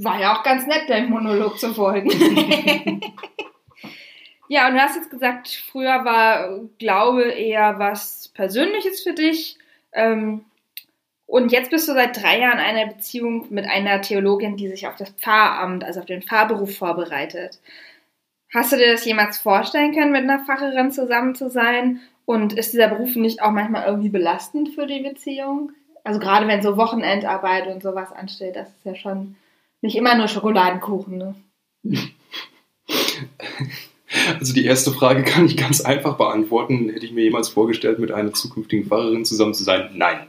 War 0.00 0.20
ja 0.20 0.36
auch 0.36 0.42
ganz 0.44 0.66
nett, 0.66 0.84
dein 0.88 1.10
Monolog 1.10 1.58
zu 1.58 1.74
folgen. 1.74 2.10
ja, 4.48 4.68
und 4.68 4.74
du 4.74 4.80
hast 4.80 4.96
jetzt 4.96 5.10
gesagt, 5.10 5.48
früher 5.72 6.04
war 6.04 6.60
Glaube 6.78 7.24
eher 7.24 7.78
was 7.78 8.28
Persönliches 8.28 9.02
für 9.02 9.12
dich. 9.12 9.58
Ähm, 9.92 10.44
und 11.26 11.52
jetzt 11.52 11.70
bist 11.70 11.88
du 11.88 11.94
seit 11.94 12.22
drei 12.22 12.38
Jahren 12.38 12.58
in 12.58 12.64
einer 12.64 12.86
Beziehung 12.86 13.46
mit 13.50 13.68
einer 13.68 14.00
Theologin, 14.00 14.56
die 14.56 14.68
sich 14.68 14.86
auf 14.86 14.96
das 14.96 15.10
Pfarramt, 15.10 15.84
also 15.84 16.00
auf 16.00 16.06
den 16.06 16.22
Pfarrberuf 16.22 16.78
vorbereitet. 16.78 17.58
Hast 18.54 18.72
du 18.72 18.76
dir 18.76 18.92
das 18.92 19.04
jemals 19.04 19.38
vorstellen 19.38 19.92
können, 19.92 20.12
mit 20.12 20.22
einer 20.22 20.38
Pfarrerin 20.38 20.90
zusammen 20.90 21.34
zu 21.34 21.50
sein? 21.50 22.00
Und 22.24 22.52
ist 22.52 22.72
dieser 22.72 22.88
Beruf 22.88 23.16
nicht 23.16 23.42
auch 23.42 23.50
manchmal 23.50 23.86
irgendwie 23.86 24.08
belastend 24.10 24.70
für 24.70 24.86
die 24.86 25.00
Beziehung? 25.00 25.72
Also 26.04 26.20
gerade 26.20 26.46
wenn 26.46 26.62
so 26.62 26.76
Wochenendarbeit 26.76 27.66
und 27.66 27.82
sowas 27.82 28.12
ansteht, 28.12 28.56
das 28.56 28.68
ist 28.68 28.84
ja 28.84 28.94
schon 28.94 29.36
nicht 29.80 29.96
immer 29.96 30.16
nur 30.16 30.28
Schokoladenkuchen, 30.28 31.16
ne? 31.16 31.34
Also 34.40 34.54
die 34.54 34.64
erste 34.64 34.90
Frage 34.90 35.22
kann 35.22 35.46
ich 35.46 35.56
ganz 35.56 35.80
einfach 35.80 36.16
beantworten. 36.16 36.88
Hätte 36.88 37.04
ich 37.04 37.12
mir 37.12 37.24
jemals 37.24 37.48
vorgestellt, 37.48 37.98
mit 37.98 38.10
einer 38.10 38.32
zukünftigen 38.32 38.86
Pfarrerin 38.86 39.24
zusammen 39.24 39.54
zu 39.54 39.64
sein? 39.64 39.90
Nein. 39.94 40.26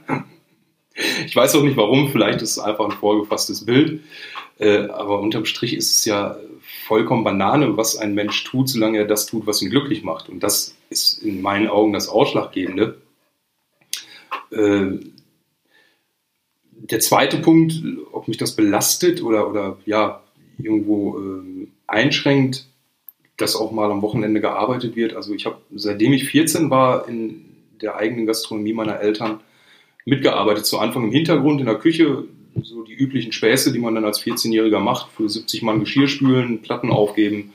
Ich 1.24 1.34
weiß 1.34 1.54
auch 1.54 1.62
nicht 1.62 1.76
warum, 1.76 2.10
vielleicht 2.10 2.42
ist 2.42 2.52
es 2.52 2.58
einfach 2.58 2.84
ein 2.84 2.90
vorgefasstes 2.90 3.64
Bild. 3.64 4.02
Äh, 4.58 4.88
aber 4.88 5.20
unterm 5.20 5.46
Strich 5.46 5.74
ist 5.74 5.92
es 5.92 6.04
ja 6.04 6.36
vollkommen 6.86 7.24
Banane, 7.24 7.76
was 7.76 7.96
ein 7.96 8.14
Mensch 8.14 8.44
tut, 8.44 8.68
solange 8.68 8.98
er 8.98 9.06
das 9.06 9.26
tut, 9.26 9.46
was 9.46 9.62
ihn 9.62 9.70
glücklich 9.70 10.02
macht. 10.02 10.28
Und 10.28 10.42
das 10.42 10.76
ist 10.90 11.22
in 11.22 11.40
meinen 11.40 11.68
Augen 11.68 11.92
das 11.92 12.08
Ausschlaggebende. 12.08 13.00
Der 16.82 17.00
zweite 17.00 17.38
Punkt, 17.38 17.74
ob 18.12 18.26
mich 18.26 18.38
das 18.38 18.56
belastet 18.56 19.22
oder, 19.22 19.48
oder 19.48 19.78
ja, 19.84 20.22
irgendwo 20.58 21.18
äh, 21.18 21.68
einschränkt, 21.86 22.66
dass 23.36 23.56
auch 23.56 23.70
mal 23.70 23.90
am 23.90 24.02
Wochenende 24.02 24.40
gearbeitet 24.40 24.96
wird. 24.96 25.14
Also 25.14 25.34
ich 25.34 25.46
habe, 25.46 25.58
seitdem 25.74 26.12
ich 26.12 26.28
14 26.28 26.70
war, 26.70 27.08
in 27.08 27.44
der 27.80 27.96
eigenen 27.96 28.26
Gastronomie 28.26 28.72
meiner 28.72 29.00
Eltern 29.00 29.40
mitgearbeitet. 30.04 30.66
Zu 30.66 30.78
Anfang 30.78 31.04
im 31.04 31.12
Hintergrund 31.12 31.60
in 31.60 31.66
der 31.66 31.76
Küche, 31.76 32.24
so 32.62 32.82
die 32.82 32.94
üblichen 32.94 33.32
Späße, 33.32 33.72
die 33.72 33.78
man 33.78 33.94
dann 33.94 34.04
als 34.04 34.22
14-Jähriger 34.22 34.80
macht, 34.80 35.12
für 35.12 35.28
70 35.28 35.62
Mann 35.62 35.80
Geschirr 35.80 36.08
spülen, 36.08 36.62
Platten 36.62 36.90
aufgeben, 36.90 37.52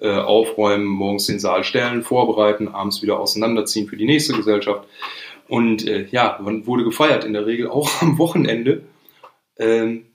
äh, 0.00 0.10
aufräumen, 0.10 0.84
morgens 0.84 1.26
den 1.26 1.40
Saal 1.40 1.64
stellen, 1.64 2.02
vorbereiten, 2.02 2.68
abends 2.68 3.02
wieder 3.02 3.18
auseinanderziehen 3.18 3.88
für 3.88 3.96
die 3.96 4.06
nächste 4.06 4.34
Gesellschaft. 4.34 4.86
Und 5.48 5.86
äh, 5.86 6.06
ja, 6.10 6.38
man 6.42 6.66
wurde 6.66 6.84
gefeiert, 6.84 7.24
in 7.24 7.32
der 7.32 7.46
Regel 7.46 7.68
auch 7.68 8.02
am 8.02 8.18
Wochenende. 8.18 8.82
Ähm, 9.58 10.06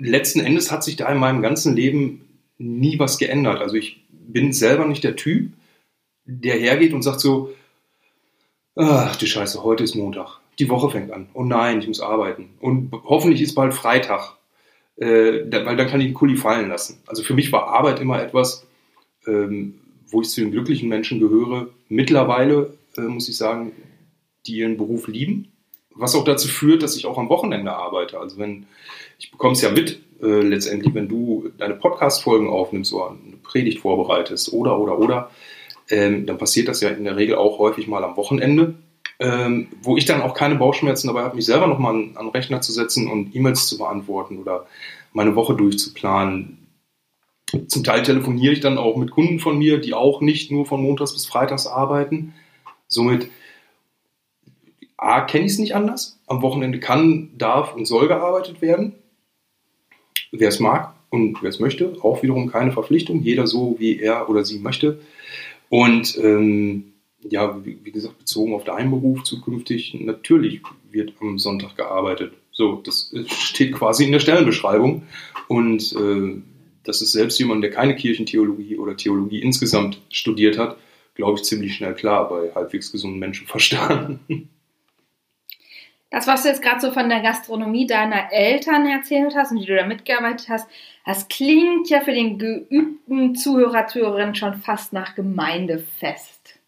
letzten 0.00 0.40
Endes 0.40 0.70
hat 0.70 0.84
sich 0.84 0.96
da 0.96 1.08
in 1.10 1.18
meinem 1.18 1.42
ganzen 1.42 1.76
Leben 1.76 2.28
nie 2.58 2.98
was 2.98 3.18
geändert. 3.18 3.60
Also 3.60 3.76
ich 3.76 4.04
bin 4.10 4.52
selber 4.52 4.86
nicht 4.86 5.04
der 5.04 5.16
Typ, 5.16 5.52
der 6.24 6.56
hergeht 6.56 6.92
und 6.92 7.02
sagt 7.02 7.20
so, 7.20 7.50
ach 8.76 9.16
die 9.16 9.26
Scheiße, 9.26 9.62
heute 9.62 9.84
ist 9.84 9.94
Montag, 9.94 10.40
die 10.58 10.68
Woche 10.68 10.90
fängt 10.90 11.12
an, 11.12 11.28
oh 11.34 11.44
nein, 11.44 11.78
ich 11.80 11.88
muss 11.88 12.00
arbeiten 12.00 12.50
und 12.60 12.92
hoffentlich 13.04 13.42
ist 13.42 13.54
bald 13.54 13.74
Freitag, 13.74 14.36
äh, 14.96 15.42
weil 15.50 15.76
dann 15.76 15.88
kann 15.88 16.00
ich 16.00 16.08
den 16.08 16.14
Kuli 16.14 16.36
fallen 16.36 16.68
lassen. 16.68 17.00
Also 17.06 17.22
für 17.22 17.34
mich 17.34 17.52
war 17.52 17.68
Arbeit 17.68 18.00
immer 18.00 18.22
etwas, 18.22 18.66
ähm, 19.26 19.74
wo 20.08 20.22
ich 20.22 20.30
zu 20.30 20.40
den 20.40 20.52
glücklichen 20.52 20.88
Menschen 20.88 21.20
gehöre. 21.20 21.68
Mittlerweile 21.88 22.74
äh, 22.96 23.02
muss 23.02 23.28
ich 23.28 23.36
sagen, 23.36 23.72
die 24.46 24.56
ihren 24.56 24.76
Beruf 24.76 25.08
lieben, 25.08 25.52
was 25.94 26.14
auch 26.14 26.24
dazu 26.24 26.48
führt, 26.48 26.82
dass 26.82 26.96
ich 26.96 27.06
auch 27.06 27.18
am 27.18 27.28
Wochenende 27.28 27.72
arbeite. 27.72 28.18
Also 28.18 28.38
wenn, 28.38 28.66
ich 29.18 29.30
bekomme 29.30 29.52
es 29.52 29.62
ja 29.62 29.70
mit, 29.70 30.00
äh, 30.22 30.42
letztendlich, 30.42 30.94
wenn 30.94 31.08
du 31.08 31.50
deine 31.58 31.74
Podcast-Folgen 31.74 32.48
aufnimmst 32.48 32.92
oder 32.92 33.10
eine 33.10 33.36
Predigt 33.42 33.80
vorbereitest 33.80 34.52
oder, 34.52 34.78
oder, 34.78 34.98
oder, 34.98 35.30
ähm, 35.90 36.26
dann 36.26 36.38
passiert 36.38 36.68
das 36.68 36.80
ja 36.80 36.90
in 36.90 37.04
der 37.04 37.16
Regel 37.16 37.36
auch 37.36 37.58
häufig 37.58 37.88
mal 37.88 38.04
am 38.04 38.16
Wochenende, 38.16 38.74
ähm, 39.20 39.68
wo 39.82 39.96
ich 39.96 40.06
dann 40.06 40.22
auch 40.22 40.34
keine 40.34 40.56
Bauchschmerzen 40.56 41.08
dabei 41.08 41.22
habe, 41.22 41.36
mich 41.36 41.46
selber 41.46 41.66
nochmal 41.66 41.94
an, 41.94 42.12
an 42.16 42.26
den 42.26 42.32
Rechner 42.32 42.60
zu 42.60 42.72
setzen 42.72 43.10
und 43.10 43.34
E-Mails 43.34 43.66
zu 43.66 43.78
beantworten 43.78 44.38
oder 44.38 44.66
meine 45.12 45.36
Woche 45.36 45.54
durchzuplanen. 45.54 46.58
Zum 47.68 47.84
Teil 47.84 48.02
telefoniere 48.02 48.52
ich 48.52 48.60
dann 48.60 48.78
auch 48.78 48.96
mit 48.96 49.10
Kunden 49.10 49.38
von 49.38 49.58
mir, 49.58 49.78
die 49.78 49.94
auch 49.94 50.20
nicht 50.20 50.50
nur 50.50 50.66
von 50.66 50.82
Montags 50.82 51.12
bis 51.12 51.26
Freitags 51.26 51.66
arbeiten. 51.66 52.34
Somit 52.88 53.28
A, 54.96 55.20
kenne 55.20 55.46
ich 55.46 55.52
es 55.52 55.58
nicht 55.58 55.74
anders. 55.74 56.18
Am 56.26 56.42
Wochenende 56.42 56.80
kann, 56.80 57.30
darf 57.36 57.74
und 57.74 57.86
soll 57.86 58.08
gearbeitet 58.08 58.62
werden. 58.62 58.94
Wer 60.32 60.48
es 60.48 60.60
mag 60.60 60.94
und 61.10 61.42
wer 61.42 61.50
es 61.50 61.60
möchte, 61.60 61.96
auch 62.02 62.22
wiederum 62.22 62.50
keine 62.50 62.72
Verpflichtung. 62.72 63.20
Jeder 63.20 63.46
so, 63.46 63.76
wie 63.78 63.98
er 63.98 64.28
oder 64.28 64.44
sie 64.44 64.58
möchte. 64.58 64.98
Und 65.68 66.18
ähm, 66.22 66.94
ja, 67.28 67.64
wie, 67.64 67.78
wie, 67.82 67.90
gesagt, 67.90 68.18
bezogen 68.18 68.54
auf 68.54 68.64
deinen 68.64 68.90
Beruf 68.90 69.24
zukünftig, 69.24 69.94
natürlich 70.00 70.62
wird 70.90 71.14
am 71.20 71.38
Sonntag 71.38 71.76
gearbeitet. 71.76 72.32
So, 72.52 72.80
das 72.84 73.12
steht 73.28 73.72
quasi 73.72 74.04
in 74.04 74.12
der 74.12 74.20
Stellenbeschreibung. 74.20 75.02
Und 75.48 75.92
äh, 75.92 76.40
das 76.84 77.02
ist 77.02 77.12
selbst 77.12 77.38
jemand, 77.38 77.62
der 77.62 77.70
keine 77.70 77.96
Kirchentheologie 77.96 78.76
oder 78.76 78.96
Theologie 78.96 79.40
insgesamt 79.40 80.00
studiert 80.10 80.58
hat, 80.58 80.76
glaube 81.14 81.38
ich, 81.38 81.44
ziemlich 81.44 81.74
schnell 81.74 81.94
klar 81.94 82.28
bei 82.28 82.52
halbwegs 82.54 82.92
gesunden 82.92 83.18
Menschenverstand. 83.18 84.20
Das, 86.10 86.28
was 86.28 86.44
du 86.44 86.48
jetzt 86.48 86.62
gerade 86.62 86.80
so 86.80 86.92
von 86.92 87.08
der 87.08 87.22
Gastronomie 87.22 87.88
deiner 87.88 88.32
Eltern 88.32 88.86
erzählt 88.86 89.34
hast 89.34 89.50
und 89.50 89.60
wie 89.60 89.66
du 89.66 89.74
da 89.74 89.84
mitgearbeitet 89.84 90.48
hast, 90.48 90.68
das 91.04 91.26
klingt 91.26 91.90
ja 91.90 92.02
für 92.02 92.12
den 92.12 92.38
geübten 92.38 93.34
Zuhörer, 93.34 93.88
Zuhörerin 93.88 94.36
schon 94.36 94.54
fast 94.54 94.92
nach 94.92 95.16
Gemeindefest. 95.16 96.60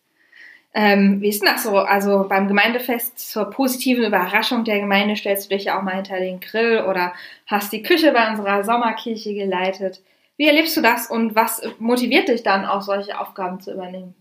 Ähm, 0.78 1.22
wie 1.22 1.30
ist 1.30 1.40
denn 1.40 1.50
das 1.50 1.62
so? 1.62 1.78
Also 1.78 2.26
beim 2.28 2.48
Gemeindefest 2.48 3.18
zur 3.18 3.46
positiven 3.46 4.04
Überraschung 4.04 4.62
der 4.62 4.78
Gemeinde 4.78 5.16
stellst 5.16 5.46
du 5.50 5.56
dich 5.56 5.64
ja 5.64 5.78
auch 5.78 5.82
mal 5.82 5.94
hinter 5.94 6.18
den 6.20 6.38
Grill 6.38 6.84
oder 6.86 7.14
hast 7.46 7.72
die 7.72 7.82
Küche 7.82 8.12
bei 8.12 8.28
unserer 8.30 8.62
Sommerkirche 8.62 9.32
geleitet. 9.32 10.02
Wie 10.36 10.46
erlebst 10.46 10.76
du 10.76 10.82
das 10.82 11.10
und 11.10 11.34
was 11.34 11.62
motiviert 11.78 12.28
dich 12.28 12.42
dann 12.42 12.66
auch 12.66 12.82
solche 12.82 13.18
Aufgaben 13.18 13.58
zu 13.58 13.72
übernehmen? 13.72 14.14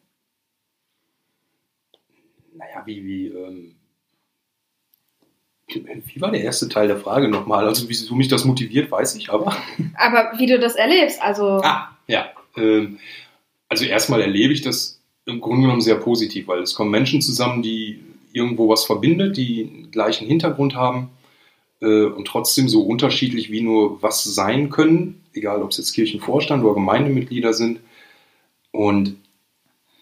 Naja, 2.56 2.84
wie, 2.86 3.06
wie, 3.06 3.28
ähm 3.28 3.76
wie 5.68 6.22
war 6.22 6.32
der 6.32 6.42
erste 6.42 6.70
Teil 6.70 6.88
der 6.88 7.00
Frage 7.00 7.28
nochmal? 7.28 7.68
Also, 7.68 7.90
wieso 7.90 8.16
mich 8.16 8.30
das 8.30 8.46
motiviert, 8.46 8.92
weiß 8.92 9.16
ich, 9.16 9.30
aber. 9.30 9.58
Aber 9.96 10.32
wie 10.38 10.46
du 10.46 10.58
das 10.58 10.76
erlebst, 10.76 11.22
also. 11.22 11.60
Ah, 11.64 11.98
ja. 12.08 12.32
Ähm, 12.56 13.00
also, 13.68 13.84
erstmal 13.84 14.22
erlebe 14.22 14.54
ich 14.54 14.62
das 14.62 15.02
im 15.26 15.42
Grunde 15.42 15.64
genommen 15.64 15.82
sehr 15.82 15.96
positiv, 15.96 16.48
weil 16.48 16.60
es 16.60 16.76
kommen 16.76 16.92
Menschen 16.92 17.22
zusammen, 17.22 17.62
die 17.62 18.00
irgendwo 18.32 18.70
was 18.70 18.86
verbindet, 18.86 19.38
die 19.38 19.70
einen 19.74 19.92
gleichen 19.92 20.28
Hintergrund 20.28 20.76
haben 20.76 21.10
äh, 21.82 22.06
und 22.06 22.26
trotzdem 22.28 22.68
so 22.68 22.84
unterschiedlich 22.84 23.52
wie 23.52 23.62
nur 23.62 24.02
was 24.02 24.24
sein 24.24 24.70
können, 24.70 25.24
egal 25.34 25.64
ob 25.64 25.72
es 25.72 25.78
jetzt 25.78 25.94
Kirchenvorstand 25.94 26.64
oder 26.64 26.76
Gemeindemitglieder 26.76 27.54
sind. 27.54 27.80
Und 28.72 29.16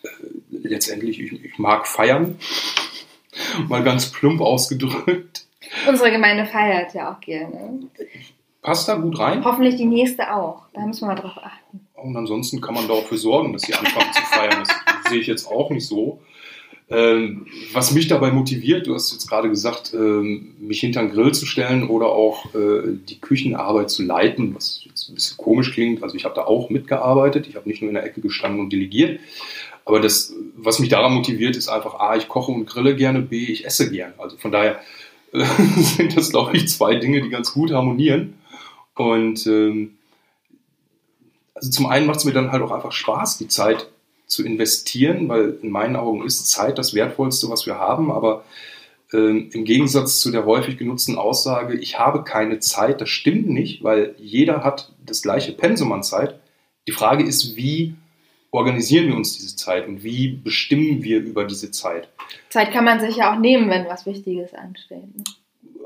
äh, 0.03 0.07
letztendlich, 0.49 1.19
ich, 1.19 1.45
ich 1.45 1.57
mag 1.57 1.87
feiern, 1.87 2.37
mal 3.67 3.83
ganz 3.83 4.11
plump 4.11 4.41
ausgedrückt. 4.41 5.45
Unsere 5.87 6.11
Gemeinde 6.11 6.45
feiert 6.45 6.93
ja 6.93 7.13
auch 7.13 7.19
gerne. 7.21 7.87
Passt 8.61 8.87
da 8.87 8.95
gut 8.95 9.19
rein? 9.19 9.43
Hoffentlich 9.43 9.75
die 9.75 9.85
nächste 9.85 10.33
auch. 10.33 10.63
Da 10.73 10.85
müssen 10.85 11.01
wir 11.01 11.13
mal 11.13 11.15
drauf 11.15 11.37
achten. 11.37 11.85
Und 11.93 12.15
ansonsten 12.15 12.61
kann 12.61 12.73
man 12.73 12.87
dafür 12.87 13.17
sorgen, 13.17 13.53
dass 13.53 13.63
sie 13.63 13.73
anfangen 13.73 14.13
zu 14.13 14.21
feiern. 14.23 14.59
Das 14.59 14.69
sehe 15.13 15.21
ich 15.21 15.27
jetzt 15.27 15.47
auch 15.47 15.69
nicht 15.69 15.85
so. 15.85 16.19
Ähm, 16.89 17.47
was 17.71 17.91
mich 17.91 18.07
dabei 18.07 18.31
motiviert, 18.31 18.87
du 18.87 18.93
hast 18.93 19.13
jetzt 19.13 19.27
gerade 19.27 19.49
gesagt, 19.49 19.93
ähm, 19.93 20.53
mich 20.59 20.81
hinter 20.81 21.01
den 21.01 21.11
Grill 21.11 21.31
zu 21.31 21.45
stellen 21.45 21.87
oder 21.87 22.07
auch 22.07 22.53
äh, 22.53 22.97
die 23.07 23.19
Küchenarbeit 23.21 23.89
zu 23.89 24.03
leiten, 24.03 24.53
was 24.53 24.81
jetzt 24.83 25.09
ein 25.09 25.15
bisschen 25.15 25.37
komisch 25.37 25.71
klingt. 25.71 26.03
Also 26.03 26.15
ich 26.15 26.25
habe 26.25 26.35
da 26.35 26.43
auch 26.43 26.69
mitgearbeitet, 26.69 27.47
ich 27.47 27.55
habe 27.55 27.69
nicht 27.69 27.81
nur 27.81 27.89
in 27.89 27.95
der 27.95 28.05
Ecke 28.05 28.21
gestanden 28.21 28.59
und 28.59 28.73
delegiert. 28.73 29.19
Aber 29.85 29.99
das, 29.99 30.33
was 30.55 30.79
mich 30.79 30.89
daran 30.89 31.13
motiviert, 31.13 31.55
ist 31.55 31.69
einfach, 31.69 31.95
A, 31.95 32.15
ich 32.15 32.27
koche 32.27 32.51
und 32.51 32.65
grille 32.65 32.95
gerne, 32.95 33.21
B, 33.21 33.45
ich 33.45 33.65
esse 33.65 33.89
gerne. 33.89 34.13
Also 34.17 34.37
von 34.37 34.51
daher 34.51 34.79
sind 35.33 36.15
das, 36.17 36.29
glaube 36.29 36.55
ich, 36.55 36.69
zwei 36.69 36.95
Dinge, 36.95 37.21
die 37.21 37.29
ganz 37.29 37.53
gut 37.53 37.71
harmonieren. 37.71 38.35
Und 38.95 39.47
ähm, 39.47 39.95
also 41.55 41.71
zum 41.71 41.85
einen 41.85 42.05
macht 42.05 42.19
es 42.19 42.25
mir 42.25 42.33
dann 42.33 42.51
halt 42.51 42.61
auch 42.61 42.71
einfach 42.71 42.91
Spaß, 42.91 43.37
die 43.37 43.47
Zeit 43.47 43.87
zu 44.27 44.43
investieren, 44.43 45.29
weil 45.29 45.59
in 45.61 45.69
meinen 45.69 45.95
Augen 45.95 46.25
ist 46.25 46.49
Zeit 46.49 46.77
das 46.77 46.93
Wertvollste, 46.93 47.49
was 47.49 47.65
wir 47.65 47.77
haben. 47.77 48.11
Aber 48.11 48.43
ähm, 49.13 49.49
im 49.53 49.63
Gegensatz 49.63 50.19
zu 50.19 50.31
der 50.31 50.45
häufig 50.45 50.77
genutzten 50.77 51.17
Aussage, 51.17 51.77
ich 51.77 51.99
habe 51.99 52.23
keine 52.23 52.59
Zeit, 52.59 52.99
das 52.99 53.09
stimmt 53.09 53.47
nicht, 53.47 53.83
weil 53.83 54.15
jeder 54.17 54.63
hat 54.63 54.91
das 55.05 55.21
gleiche 55.21 55.53
Pensum 55.53 55.91
an 55.91 56.03
Zeit. 56.03 56.39
Die 56.87 56.91
Frage 56.91 57.23
ist, 57.23 57.55
wie 57.55 57.95
organisieren 58.51 59.07
wir 59.07 59.15
uns 59.15 59.37
diese 59.37 59.55
Zeit 59.55 59.87
und 59.87 60.03
wie 60.03 60.29
bestimmen 60.29 61.03
wir 61.03 61.19
über 61.19 61.45
diese 61.45 61.71
Zeit? 61.71 62.09
Zeit 62.49 62.71
kann 62.71 62.85
man 62.85 62.99
sich 62.99 63.17
ja 63.17 63.33
auch 63.33 63.39
nehmen, 63.39 63.69
wenn 63.69 63.87
was 63.87 64.05
Wichtiges 64.05 64.53
ansteht. 64.53 65.15
Ne? 65.15 65.23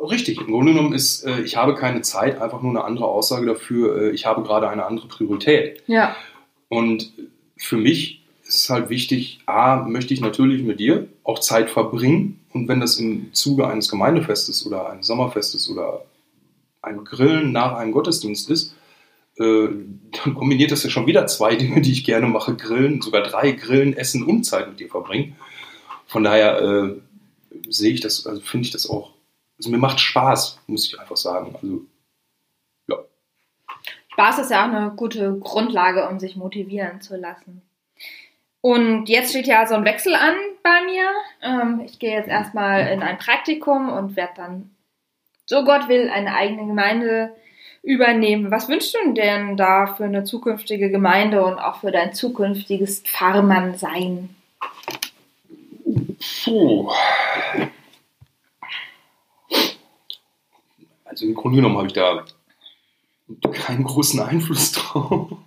Richtig, 0.10 0.40
im 0.40 0.48
Grunde 0.48 0.74
genommen 0.74 0.94
ist, 0.94 1.24
äh, 1.24 1.42
ich 1.42 1.58
habe 1.58 1.76
keine 1.76 2.02
Zeit, 2.02 2.40
einfach 2.42 2.62
nur 2.62 2.72
eine 2.72 2.84
andere 2.84 3.08
Aussage 3.08 3.46
dafür, 3.46 4.02
äh, 4.02 4.10
ich 4.12 4.26
habe 4.26 4.44
gerade 4.44 4.70
eine 4.70 4.86
andere 4.86 5.08
Priorität. 5.08 5.82
Ja. 5.88 6.16
Und 6.70 7.14
für 7.58 7.78
mich 7.78 8.27
ist 8.48 8.70
halt 8.70 8.90
wichtig, 8.90 9.40
A, 9.46 9.84
möchte 9.88 10.14
ich 10.14 10.22
natürlich 10.22 10.64
mit 10.64 10.80
dir 10.80 11.08
auch 11.24 11.40
Zeit 11.40 11.70
verbringen. 11.70 12.40
Und 12.54 12.68
wenn 12.68 12.80
das 12.80 12.98
im 12.98 13.34
Zuge 13.34 13.68
eines 13.68 13.90
Gemeindefestes 13.90 14.66
oder 14.66 14.90
eines 14.90 15.08
Sommerfestes 15.08 15.70
oder 15.70 16.06
ein 16.82 17.04
Grillen 17.04 17.52
nach 17.52 17.74
einem 17.74 17.92
Gottesdienst 17.92 18.50
ist, 18.50 18.74
äh, 19.38 19.68
dann 20.24 20.34
kombiniert 20.34 20.72
das 20.72 20.84
ja 20.84 20.90
schon 20.90 21.06
wieder 21.06 21.28
zwei 21.28 21.56
Dinge, 21.56 21.82
die 21.82 21.92
ich 21.92 22.04
gerne 22.04 22.28
mache: 22.28 22.56
Grillen, 22.56 23.02
sogar 23.02 23.24
drei 23.24 23.52
Grillen, 23.52 23.96
Essen 23.96 24.24
und 24.24 24.44
Zeit 24.44 24.70
mit 24.70 24.80
dir 24.80 24.90
verbringen. 24.90 25.36
Von 26.08 26.24
daher 26.24 26.62
äh, 26.62 27.02
sehe 27.70 27.94
ich 27.94 28.02
das, 28.02 28.26
also 28.26 28.42
finde 28.42 28.66
ich 28.66 28.72
das 28.72 28.90
auch, 28.90 29.12
also 29.58 29.70
mir 29.70 29.78
macht 29.78 30.00
Spaß, 30.00 30.60
muss 30.68 30.86
ich 30.86 31.00
einfach 31.00 31.18
sagen. 31.18 31.54
Also. 31.62 31.86
Spaß 34.14 34.40
ist 34.40 34.52
ja 34.52 34.66
auch 34.66 34.74
eine 34.74 34.94
gute 34.96 35.38
Grundlage, 35.38 36.08
um 36.10 36.20
sich 36.20 36.36
motivieren 36.36 37.02
zu 37.02 37.18
lassen. 37.18 37.62
Und 38.68 39.08
jetzt 39.08 39.30
steht 39.30 39.48
ja 39.48 39.66
so 39.66 39.76
ein 39.76 39.86
Wechsel 39.86 40.14
an 40.14 40.36
bei 40.62 40.82
mir. 40.84 41.06
Ähm, 41.42 41.80
ich 41.86 42.00
gehe 42.00 42.12
jetzt 42.12 42.28
erstmal 42.28 42.88
in 42.88 43.02
ein 43.02 43.18
Praktikum 43.18 43.88
und 43.88 44.18
werde 44.18 44.34
dann, 44.36 44.72
so 45.46 45.64
Gott 45.64 45.88
will, 45.88 46.10
eine 46.10 46.36
eigene 46.36 46.68
Gemeinde 46.68 47.34
übernehmen. 47.82 48.52
Was 48.52 48.68
wünschst 48.68 48.94
du 48.94 49.14
denn 49.14 49.56
da 49.56 49.88
für 49.96 50.04
eine 50.04 50.26
zukünftige 50.26 50.90
Gemeinde 50.90 51.46
und 51.46 51.60
auch 51.60 51.80
für 51.80 51.92
dein 51.92 52.14
zukünftiges 52.14 53.04
Pfarrmann-Sein? 53.04 54.36
Puh. 56.44 56.92
Also 61.06 61.26
im 61.26 61.36
Grunde 61.36 61.56
genommen 61.56 61.78
habe 61.78 61.88
ich 61.88 61.94
da 61.94 62.26
keinen 63.54 63.86
großen 63.86 64.20
Einfluss 64.20 64.74
drauf. 64.74 65.38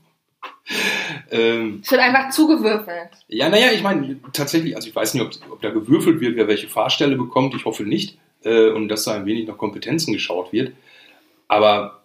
Ähm, 1.31 1.81
es 1.83 1.91
wird 1.91 2.01
einfach 2.01 2.31
zugewürfelt. 2.31 3.11
Ja, 3.29 3.49
naja, 3.49 3.69
ich 3.73 3.83
meine, 3.83 4.19
tatsächlich, 4.33 4.75
also 4.77 4.89
ich 4.89 4.97
weiß 4.97 5.15
nicht, 5.15 5.23
ob, 5.23 5.53
ob, 5.53 5.63
da 5.63 5.71
gewürfelt 5.71 6.21
wird, 6.21 6.37
wer 6.37 6.49
welche 6.49 6.69
Fahrstelle 6.69 7.17
bekommt. 7.17 7.55
Ich 7.55 7.65
hoffe 7.65 7.85
nicht. 7.85 8.19
Äh, 8.43 8.71
und 8.71 8.89
dass 8.89 9.05
da 9.05 9.15
ein 9.15 9.27
wenig 9.27 9.47
nach 9.47 9.59
Kompetenzen 9.59 10.13
geschaut 10.13 10.53
wird. 10.53 10.73
Aber 11.47 12.01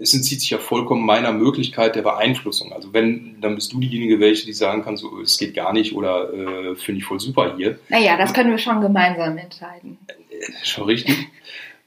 es 0.00 0.12
entzieht 0.12 0.40
sich 0.40 0.50
ja 0.50 0.58
vollkommen 0.58 1.04
meiner 1.04 1.32
Möglichkeit 1.32 1.96
der 1.96 2.02
Beeinflussung. 2.02 2.72
Also 2.72 2.92
wenn, 2.92 3.40
dann 3.40 3.54
bist 3.54 3.72
du 3.72 3.80
diejenige, 3.80 4.20
welche, 4.20 4.44
die 4.44 4.52
sagen 4.52 4.82
kann, 4.82 4.96
so, 4.96 5.20
es 5.20 5.38
geht 5.38 5.54
gar 5.54 5.72
nicht 5.72 5.94
oder 5.94 6.32
äh, 6.32 6.76
finde 6.76 6.98
ich 6.98 7.04
voll 7.04 7.20
super 7.20 7.56
hier. 7.56 7.78
Naja, 7.88 8.16
das 8.16 8.34
können 8.34 8.50
wir 8.50 8.58
schon 8.58 8.80
gemeinsam 8.80 9.38
entscheiden. 9.38 9.98
Äh, 10.08 10.52
schon 10.62 10.84
richtig. 10.84 11.28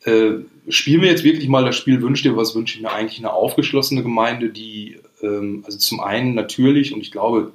äh, 0.05 0.31
spielen 0.69 1.01
wir 1.01 1.09
jetzt 1.09 1.23
wirklich 1.23 1.47
mal 1.47 1.65
das 1.65 1.75
Spiel 1.75 2.01
Wünsch 2.01 2.23
dir 2.23 2.35
was, 2.35 2.55
wünsche 2.55 2.77
ich 2.77 2.81
mir 2.81 2.91
eigentlich 2.91 3.19
eine 3.19 3.33
aufgeschlossene 3.33 4.01
Gemeinde, 4.01 4.49
die, 4.49 4.97
ähm, 5.21 5.63
also 5.65 5.77
zum 5.77 5.99
einen 5.99 6.35
natürlich, 6.35 6.93
und 6.93 7.01
ich 7.01 7.11
glaube, 7.11 7.53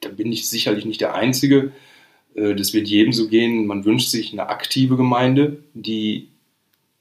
da 0.00 0.08
bin 0.08 0.32
ich 0.32 0.48
sicherlich 0.48 0.84
nicht 0.84 1.00
der 1.00 1.14
Einzige, 1.14 1.72
äh, 2.34 2.54
das 2.54 2.72
wird 2.72 2.88
jedem 2.88 3.12
so 3.12 3.28
gehen, 3.28 3.66
man 3.66 3.84
wünscht 3.84 4.08
sich 4.08 4.32
eine 4.32 4.48
aktive 4.48 4.96
Gemeinde, 4.96 5.62
die 5.74 6.28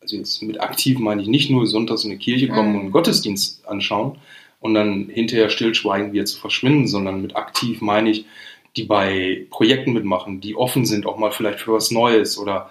also 0.01 0.15
jetzt 0.15 0.41
mit 0.41 0.61
aktiv 0.61 0.99
meine 0.99 1.21
ich 1.21 1.27
nicht 1.27 1.49
nur 1.49 1.67
sonntags 1.67 2.05
in 2.05 2.11
die 2.11 2.17
Kirche 2.17 2.47
kommen 2.47 2.69
mhm. 2.69 2.75
und 2.75 2.81
einen 2.81 2.91
Gottesdienst 2.91 3.67
anschauen 3.67 4.17
und 4.59 4.73
dann 4.73 5.09
hinterher 5.09 5.49
stillschweigen 5.49 6.13
wieder 6.13 6.25
zu 6.25 6.39
verschwinden, 6.39 6.87
sondern 6.87 7.21
mit 7.21 7.35
aktiv 7.35 7.81
meine 7.81 8.09
ich, 8.09 8.25
die 8.77 8.83
bei 8.83 9.47
Projekten 9.49 9.93
mitmachen, 9.93 10.39
die 10.39 10.55
offen 10.55 10.85
sind, 10.85 11.05
auch 11.05 11.17
mal 11.17 11.31
vielleicht 11.31 11.59
für 11.59 11.73
was 11.73 11.91
Neues. 11.91 12.37
Oder 12.37 12.69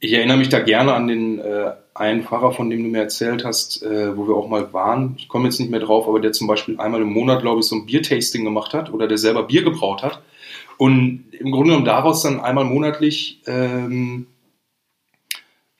ich 0.00 0.12
erinnere 0.12 0.38
mich 0.38 0.48
da 0.48 0.60
gerne 0.60 0.94
an 0.94 1.08
den 1.08 1.38
äh, 1.38 1.72
einen 1.94 2.22
Pfarrer, 2.22 2.52
von 2.52 2.70
dem 2.70 2.82
du 2.82 2.88
mir 2.88 3.00
erzählt 3.00 3.44
hast, 3.44 3.82
äh, 3.82 4.16
wo 4.16 4.26
wir 4.26 4.34
auch 4.34 4.48
mal 4.48 4.72
waren. 4.72 5.14
Ich 5.18 5.28
komme 5.28 5.44
jetzt 5.44 5.60
nicht 5.60 5.70
mehr 5.70 5.80
drauf, 5.80 6.08
aber 6.08 6.20
der 6.20 6.32
zum 6.32 6.46
Beispiel 6.46 6.80
einmal 6.80 7.02
im 7.02 7.12
Monat, 7.12 7.42
glaube 7.42 7.60
ich, 7.60 7.66
so 7.66 7.76
ein 7.76 7.86
Biertasting 7.86 8.44
gemacht 8.44 8.72
hat 8.72 8.92
oder 8.92 9.06
der 9.06 9.18
selber 9.18 9.42
Bier 9.42 9.62
gebraut 9.62 10.02
hat. 10.02 10.22
Und 10.78 11.24
im 11.32 11.50
Grunde 11.50 11.70
genommen 11.70 11.84
daraus 11.84 12.22
dann 12.22 12.40
einmal 12.40 12.64
monatlich 12.64 13.40
ähm, 13.46 14.26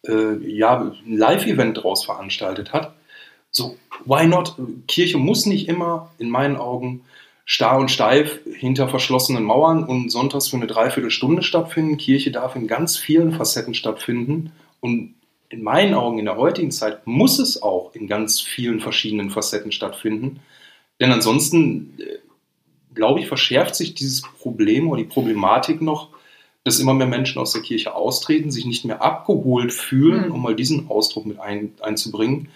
äh, 0.07 0.37
ja, 0.47 0.92
ein 1.07 1.16
Live-Event 1.16 1.78
daraus 1.78 2.04
veranstaltet 2.04 2.73
hat. 2.73 2.95
So, 3.50 3.76
why 4.04 4.26
not? 4.26 4.54
Kirche 4.88 5.19
muss 5.19 5.47
nicht 5.47 5.69
immer, 5.69 6.11
in 6.19 6.31
meinen 6.31 6.57
Augen, 6.57 7.04
starr 7.45 7.79
und 7.79 7.91
steif 7.91 8.41
hinter 8.55 8.89
verschlossenen 8.89 9.45
Mauern 9.45 9.85
und 9.85 10.11
sonntags 10.11 10.49
für 10.49 10.57
eine 10.57 10.67
Dreiviertelstunde 10.67 11.43
stattfinden. 11.43 11.97
Kirche 11.97 12.31
darf 12.31 12.57
in 12.57 12.69
ganz 12.69 12.97
vielen 12.97 13.33
Facetten 13.33 13.75
stattfinden. 13.75 14.53
Und 14.81 15.15
in 15.49 15.63
meinen 15.63 15.95
Augen 15.95 16.19
in 16.19 16.25
der 16.25 16.37
heutigen 16.37 16.71
Zeit 16.71 17.07
muss 17.07 17.39
es 17.39 17.63
auch 17.63 17.95
in 17.95 18.07
ganz 18.07 18.41
vielen 18.41 18.81
verschiedenen 18.81 19.31
Facetten 19.31 19.73
stattfinden. 19.73 20.41
Denn 21.01 21.13
ansonsten, 21.13 21.99
äh, 21.99 22.19
glaube 22.95 23.21
ich, 23.21 23.29
verschärft 23.29 23.75
sich 23.75 23.95
dieses 23.95 24.23
Problem 24.23 24.89
oder 24.89 25.03
die 25.03 25.09
Problematik 25.09 25.83
noch, 25.83 26.11
dass 26.65 26.79
immer 26.79 26.95
mehr 26.95 27.09
Menschen 27.09 27.41
aus 27.41 27.53
der 27.53 27.63
Kirche 27.63 27.95
austreten, 27.95 28.53
sich 28.53 28.65
nicht 28.65 28.85
mehr 28.85 29.03
abgeholt 29.03 29.73
fühlen, 29.73 30.29
mhm. 30.29 30.33
um 30.33 30.43
mal 30.43 30.55
diesen 30.55 30.89
Ausdruck 30.89 31.27
mit 31.27 31.41
ein, 31.41 31.75
einzubringen. 31.81 32.49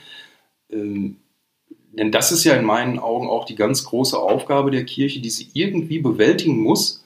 Ähm, 0.71 1.17
denn 1.97 2.13
das 2.13 2.31
ist 2.31 2.45
ja 2.45 2.55
in 2.55 2.65
meinen 2.65 2.99
Augen 2.99 3.29
auch 3.29 3.45
die 3.47 3.57
ganz 3.57 3.85
große 3.85 4.19
Aufgabe 4.19 4.71
der 4.71 4.85
Kirche, 4.85 5.21
die 5.21 5.31
sie 5.31 5.49
irgendwie 5.55 5.99
bewältigen 5.99 6.61
muss, 6.61 7.05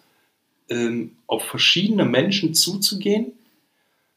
ähm, 0.69 1.17
auf 1.27 1.45
verschiedene 1.45 2.05
Menschen 2.05 2.55
zuzugehen, 2.55 3.33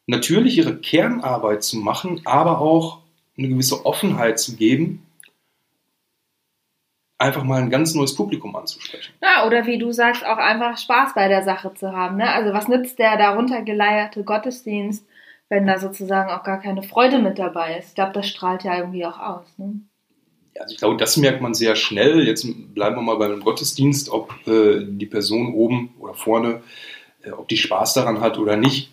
natürlich 0.07 0.57
ihre 0.57 0.77
Kernarbeit 0.77 1.63
zu 1.63 1.77
machen, 1.77 2.21
aber 2.25 2.59
auch 2.59 2.99
eine 3.37 3.49
gewisse 3.49 3.85
Offenheit 3.85 4.39
zu 4.39 4.55
geben, 4.55 5.05
einfach 7.17 7.43
mal 7.43 7.61
ein 7.61 7.69
ganz 7.69 7.93
neues 7.93 8.15
Publikum 8.15 8.55
anzusprechen. 8.55 9.13
Ja, 9.21 9.47
oder 9.47 9.65
wie 9.65 9.77
du 9.77 9.91
sagst, 9.91 10.25
auch 10.25 10.37
einfach 10.37 10.77
Spaß 10.77 11.13
bei 11.13 11.27
der 11.27 11.43
Sache 11.43 11.73
zu 11.73 11.91
haben. 11.91 12.17
Ne? 12.17 12.29
Also 12.31 12.53
was 12.53 12.67
nützt 12.67 12.99
der 12.99 13.17
darunter 13.17 13.61
geleierte 13.61 14.23
Gottesdienst, 14.23 15.07
wenn 15.49 15.65
da 15.65 15.79
sozusagen 15.79 16.31
auch 16.31 16.43
gar 16.43 16.59
keine 16.59 16.83
Freude 16.83 17.19
mit 17.19 17.39
dabei 17.39 17.77
ist? 17.77 17.89
Ich 17.89 17.95
glaube, 17.95 18.13
das 18.13 18.27
strahlt 18.27 18.63
ja 18.63 18.77
irgendwie 18.77 19.05
auch 19.05 19.19
aus. 19.19 19.57
Ne? 19.57 19.81
Also 20.59 20.73
ich 20.73 20.77
glaube, 20.77 20.97
das 20.97 21.17
merkt 21.17 21.41
man 21.41 21.53
sehr 21.53 21.75
schnell. 21.75 22.27
Jetzt 22.27 22.45
bleiben 22.73 22.95
wir 22.95 23.01
mal 23.01 23.17
beim 23.17 23.41
Gottesdienst, 23.41 24.09
ob 24.09 24.35
äh, 24.47 24.85
die 24.87 25.05
Person 25.05 25.53
oben 25.53 25.93
oder 25.99 26.13
vorne, 26.13 26.61
äh, 27.23 27.31
ob 27.31 27.47
die 27.47 27.57
Spaß 27.57 27.93
daran 27.93 28.21
hat 28.21 28.37
oder 28.37 28.55
nicht. 28.55 28.91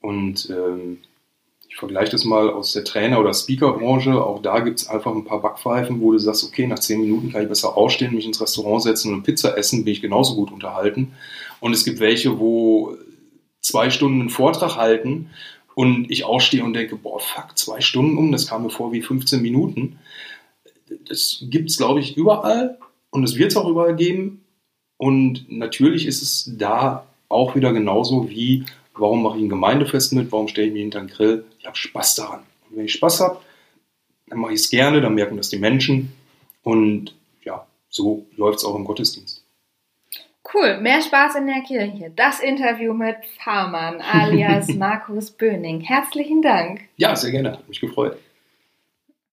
Und 0.00 0.50
ähm, 0.50 0.98
ich 1.68 1.76
vergleiche 1.76 2.12
das 2.12 2.24
mal 2.24 2.48
aus 2.48 2.72
der 2.72 2.84
Trainer- 2.84 3.20
oder 3.20 3.34
Speakerbranche. 3.34 4.24
Auch 4.24 4.40
da 4.40 4.60
gibt 4.60 4.80
es 4.80 4.88
einfach 4.88 5.12
ein 5.14 5.24
paar 5.24 5.42
Backpfeifen, 5.42 6.00
wo 6.00 6.12
du 6.12 6.18
sagst, 6.18 6.44
okay, 6.44 6.66
nach 6.66 6.78
zehn 6.78 7.00
Minuten 7.00 7.30
kann 7.30 7.42
ich 7.42 7.48
besser 7.48 7.76
aufstehen, 7.76 8.14
mich 8.14 8.24
ins 8.24 8.40
Restaurant 8.40 8.82
setzen 8.82 9.12
und 9.12 9.24
Pizza 9.24 9.58
essen, 9.58 9.84
bin 9.84 9.92
ich 9.92 10.00
genauso 10.00 10.36
gut 10.36 10.50
unterhalten. 10.50 11.12
Und 11.60 11.72
es 11.72 11.84
gibt 11.84 12.00
welche, 12.00 12.38
wo 12.38 12.96
zwei 13.60 13.90
Stunden 13.90 14.20
einen 14.20 14.30
Vortrag 14.30 14.76
halten 14.76 15.28
und 15.74 16.10
ich 16.10 16.24
aufstehe 16.24 16.64
und 16.64 16.72
denke, 16.72 16.96
boah, 16.96 17.20
fuck, 17.20 17.58
zwei 17.58 17.82
Stunden 17.82 18.16
um, 18.16 18.32
das 18.32 18.46
kam 18.46 18.62
mir 18.62 18.70
vor 18.70 18.92
wie 18.92 19.02
15 19.02 19.42
Minuten. 19.42 19.98
Das 21.08 21.44
gibt 21.48 21.70
es, 21.70 21.76
glaube 21.76 22.00
ich, 22.00 22.16
überall 22.16 22.78
und 23.10 23.24
es 23.24 23.36
wird 23.36 23.52
es 23.52 23.56
auch 23.56 23.68
überall 23.68 23.96
geben. 23.96 24.44
Und 24.96 25.50
natürlich 25.50 26.06
ist 26.06 26.22
es 26.22 26.52
da 26.56 27.06
auch 27.28 27.54
wieder 27.54 27.72
genauso 27.72 28.30
wie 28.30 28.64
Warum 28.98 29.22
mache 29.22 29.36
ich 29.36 29.44
ein 29.44 29.48
Gemeindefest 29.48 30.12
mit? 30.14 30.32
Warum 30.32 30.48
stelle 30.48 30.68
ich 30.68 30.72
mich 30.72 30.82
hinter 30.82 31.00
den 31.00 31.08
Grill? 31.08 31.44
Ich 31.58 31.66
habe 31.66 31.76
Spaß 31.76 32.14
daran. 32.16 32.40
Und 32.68 32.76
wenn 32.76 32.84
ich 32.86 32.92
Spaß 32.92 33.20
habe, 33.20 33.40
dann 34.28 34.38
mache 34.38 34.54
ich 34.54 34.60
es 34.60 34.70
gerne, 34.70 35.00
dann 35.00 35.14
merken 35.14 35.36
das 35.36 35.50
die 35.50 35.58
Menschen. 35.58 36.12
Und 36.62 37.14
ja, 37.44 37.66
so 37.90 38.26
läuft 38.36 38.58
es 38.58 38.64
auch 38.64 38.74
im 38.74 38.84
Gottesdienst. 38.84 39.44
Cool, 40.54 40.80
mehr 40.80 41.02
Spaß 41.02 41.36
in 41.36 41.46
der 41.46 41.60
Kirche. 41.62 42.12
Das 42.14 42.40
Interview 42.40 42.94
mit 42.94 43.16
Farmann 43.44 44.00
alias 44.00 44.68
Markus 44.74 45.30
Böning. 45.30 45.80
Herzlichen 45.80 46.40
Dank. 46.40 46.82
Ja, 46.96 47.14
sehr 47.16 47.32
gerne, 47.32 47.52
hat 47.52 47.68
mich 47.68 47.80
gefreut. 47.80 48.16